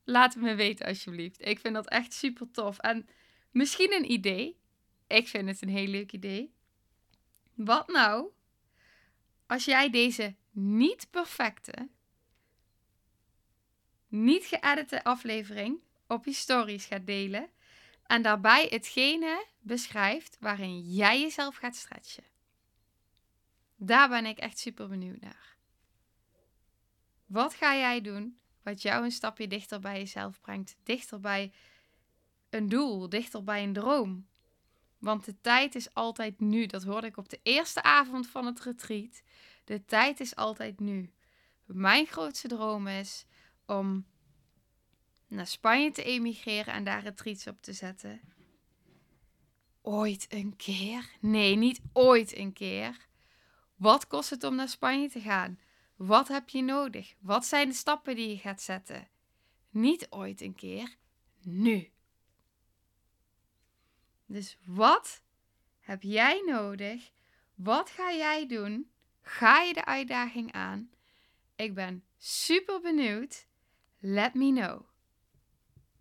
Laat 0.04 0.34
het 0.34 0.44
me 0.44 0.56
weten 0.56 0.86
alsjeblieft. 0.86 1.46
Ik 1.46 1.60
vind 1.60 1.74
dat 1.74 1.88
echt 1.88 2.14
super 2.14 2.52
tof. 2.52 2.78
En 2.78 3.10
misschien 3.52 3.94
een 3.94 4.12
idee. 4.12 4.58
Ik 5.08 5.28
vind 5.28 5.48
het 5.48 5.62
een 5.62 5.70
heel 5.70 5.88
leuk 5.88 6.12
idee. 6.12 6.54
Wat 7.54 7.88
nou 7.88 8.30
als 9.46 9.66
jij 9.66 9.90
deze 9.90 10.36
niet 10.52 11.08
perfecte, 11.10 11.88
niet 14.08 14.46
geëdite 14.46 15.04
aflevering 15.04 15.82
op 16.08 16.26
je 16.26 16.34
stories 16.34 16.86
gaat 16.86 17.06
delen 17.06 17.50
en 18.04 18.22
daarbij 18.22 18.68
hetgene 18.70 19.46
beschrijft 19.60 20.38
waarin 20.40 20.82
jij 20.82 21.22
jezelf 21.22 21.56
gaat 21.56 21.76
stretchen. 21.76 22.36
Daar 23.78 24.10
ben 24.10 24.26
ik 24.26 24.38
echt 24.38 24.60
super 24.60 24.88
benieuwd 24.88 25.22
naar. 25.22 25.56
Wat 27.26 27.54
ga 27.54 27.76
jij 27.76 28.02
doen 28.02 28.40
wat 28.64 28.82
jou 28.82 29.04
een 29.04 29.12
stapje 29.12 29.48
dichter 29.48 29.80
bij 29.80 29.98
jezelf 29.98 30.42
brengt? 30.42 30.76
Dichter 30.84 31.20
bij 31.20 31.52
een 32.50 32.70
doel, 32.70 33.10
dichter 33.10 33.44
bij 33.44 33.64
een 33.64 33.74
droom. 33.74 34.28
Want 34.98 35.26
de 35.26 35.42
tijd 35.42 35.76
is 35.76 35.94
altijd 35.94 36.40
nu. 36.40 36.66
Dat 36.66 36.84
hoorde 36.84 37.08
ik 37.08 37.18
op 37.18 37.30
de 37.30 37.40
eerste 37.44 37.84
avond 37.84 38.28
van 38.28 38.46
het 38.46 38.62
retreat. 38.62 39.22
De 39.64 39.86
tijd 39.86 40.20
is 40.20 40.36
altijd 40.36 40.80
nu. 40.80 41.12
Mijn 41.66 42.06
grootste 42.06 42.48
droom 42.48 42.88
is 42.88 43.26
om 43.66 44.06
naar 45.28 45.48
Spanje 45.48 45.92
te 45.92 46.04
emigreren 46.04 46.74
en 46.74 46.84
daar 46.84 47.04
retreats 47.04 47.48
op 47.48 47.62
te 47.62 47.74
zetten. 47.74 48.22
Ooit 49.82 50.26
een 50.30 50.56
keer? 50.56 51.10
Nee, 51.20 51.56
niet 51.56 51.82
ooit 51.94 52.38
een 52.38 52.54
keer. 52.54 53.07
Wat 53.78 54.08
kost 54.08 54.30
het 54.30 54.44
om 54.44 54.56
naar 54.56 54.70
Spanje 54.70 55.10
te 55.10 55.22
gaan? 55.22 55.60
Wat 55.96 56.28
heb 56.28 56.50
je 56.50 56.62
nodig? 56.62 57.16
Wat 57.20 57.46
zijn 57.46 57.70
de 57.70 57.76
stappen 57.76 58.16
die 58.16 58.30
je 58.30 58.38
gaat 58.38 58.62
zetten? 58.62 59.08
Niet 59.70 60.08
ooit 60.10 60.42
een 60.42 60.56
keer, 60.56 60.96
nu. 61.42 61.92
Dus 64.26 64.58
wat 64.66 65.22
heb 65.80 66.02
jij 66.02 66.42
nodig? 66.46 67.12
Wat 67.56 67.90
ga 67.90 68.12
jij 68.12 68.48
doen? 68.48 68.92
Ga 69.22 69.62
je 69.62 69.74
de 69.74 69.86
uitdaging 69.86 70.52
aan? 70.52 70.90
Ik 71.56 71.74
ben 71.74 72.04
super 72.18 72.82
benieuwd. 72.82 73.48
Let 74.00 74.34
me 74.34 74.52
know. 74.52 74.82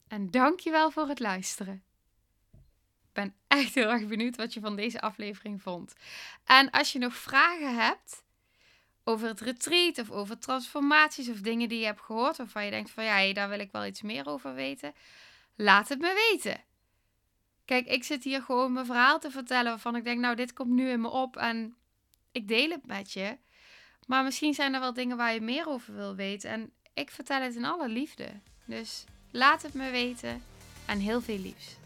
En 0.08 0.30
dankjewel 0.30 0.90
voor 0.90 1.08
het 1.08 1.18
luisteren. 1.18 1.84
Ben 3.16 3.34
echt 3.48 3.74
heel 3.74 3.90
erg 3.90 4.06
benieuwd 4.06 4.36
wat 4.36 4.54
je 4.54 4.60
van 4.60 4.76
deze 4.76 5.00
aflevering 5.00 5.62
vond. 5.62 5.94
En 6.44 6.70
als 6.70 6.92
je 6.92 6.98
nog 6.98 7.16
vragen 7.16 7.74
hebt 7.74 8.24
over 9.04 9.28
het 9.28 9.40
retreat 9.40 9.98
of 9.98 10.10
over 10.10 10.38
transformaties 10.38 11.28
of 11.28 11.40
dingen 11.40 11.68
die 11.68 11.78
je 11.78 11.84
hebt 11.84 12.00
gehoord 12.00 12.36
waarvan 12.36 12.64
je 12.64 12.70
denkt 12.70 12.90
van 12.90 13.04
ja, 13.04 13.32
daar 13.32 13.48
wil 13.48 13.58
ik 13.58 13.72
wel 13.72 13.86
iets 13.86 14.02
meer 14.02 14.26
over 14.26 14.54
weten, 14.54 14.94
laat 15.54 15.88
het 15.88 16.00
me 16.00 16.30
weten. 16.30 16.60
Kijk, 17.64 17.86
ik 17.86 18.04
zit 18.04 18.24
hier 18.24 18.42
gewoon 18.42 18.72
mijn 18.72 18.86
verhaal 18.86 19.18
te 19.18 19.30
vertellen 19.30 19.70
waarvan 19.70 19.96
ik 19.96 20.04
denk, 20.04 20.20
nou, 20.20 20.36
dit 20.36 20.52
komt 20.52 20.70
nu 20.70 20.88
in 20.90 21.00
me 21.00 21.08
op 21.08 21.36
en 21.36 21.76
ik 22.32 22.48
deel 22.48 22.70
het 22.70 22.86
met 22.86 23.12
je. 23.12 23.36
Maar 24.06 24.24
misschien 24.24 24.54
zijn 24.54 24.74
er 24.74 24.80
wel 24.80 24.94
dingen 24.94 25.16
waar 25.16 25.34
je 25.34 25.40
meer 25.40 25.68
over 25.68 25.94
wil 25.94 26.14
weten. 26.14 26.50
En 26.50 26.72
ik 26.94 27.10
vertel 27.10 27.40
het 27.40 27.54
in 27.54 27.64
alle 27.64 27.88
liefde. 27.88 28.28
Dus 28.64 29.04
laat 29.30 29.62
het 29.62 29.74
me 29.74 29.90
weten 29.90 30.42
en 30.86 30.98
heel 30.98 31.20
veel 31.20 31.38
liefs. 31.38 31.85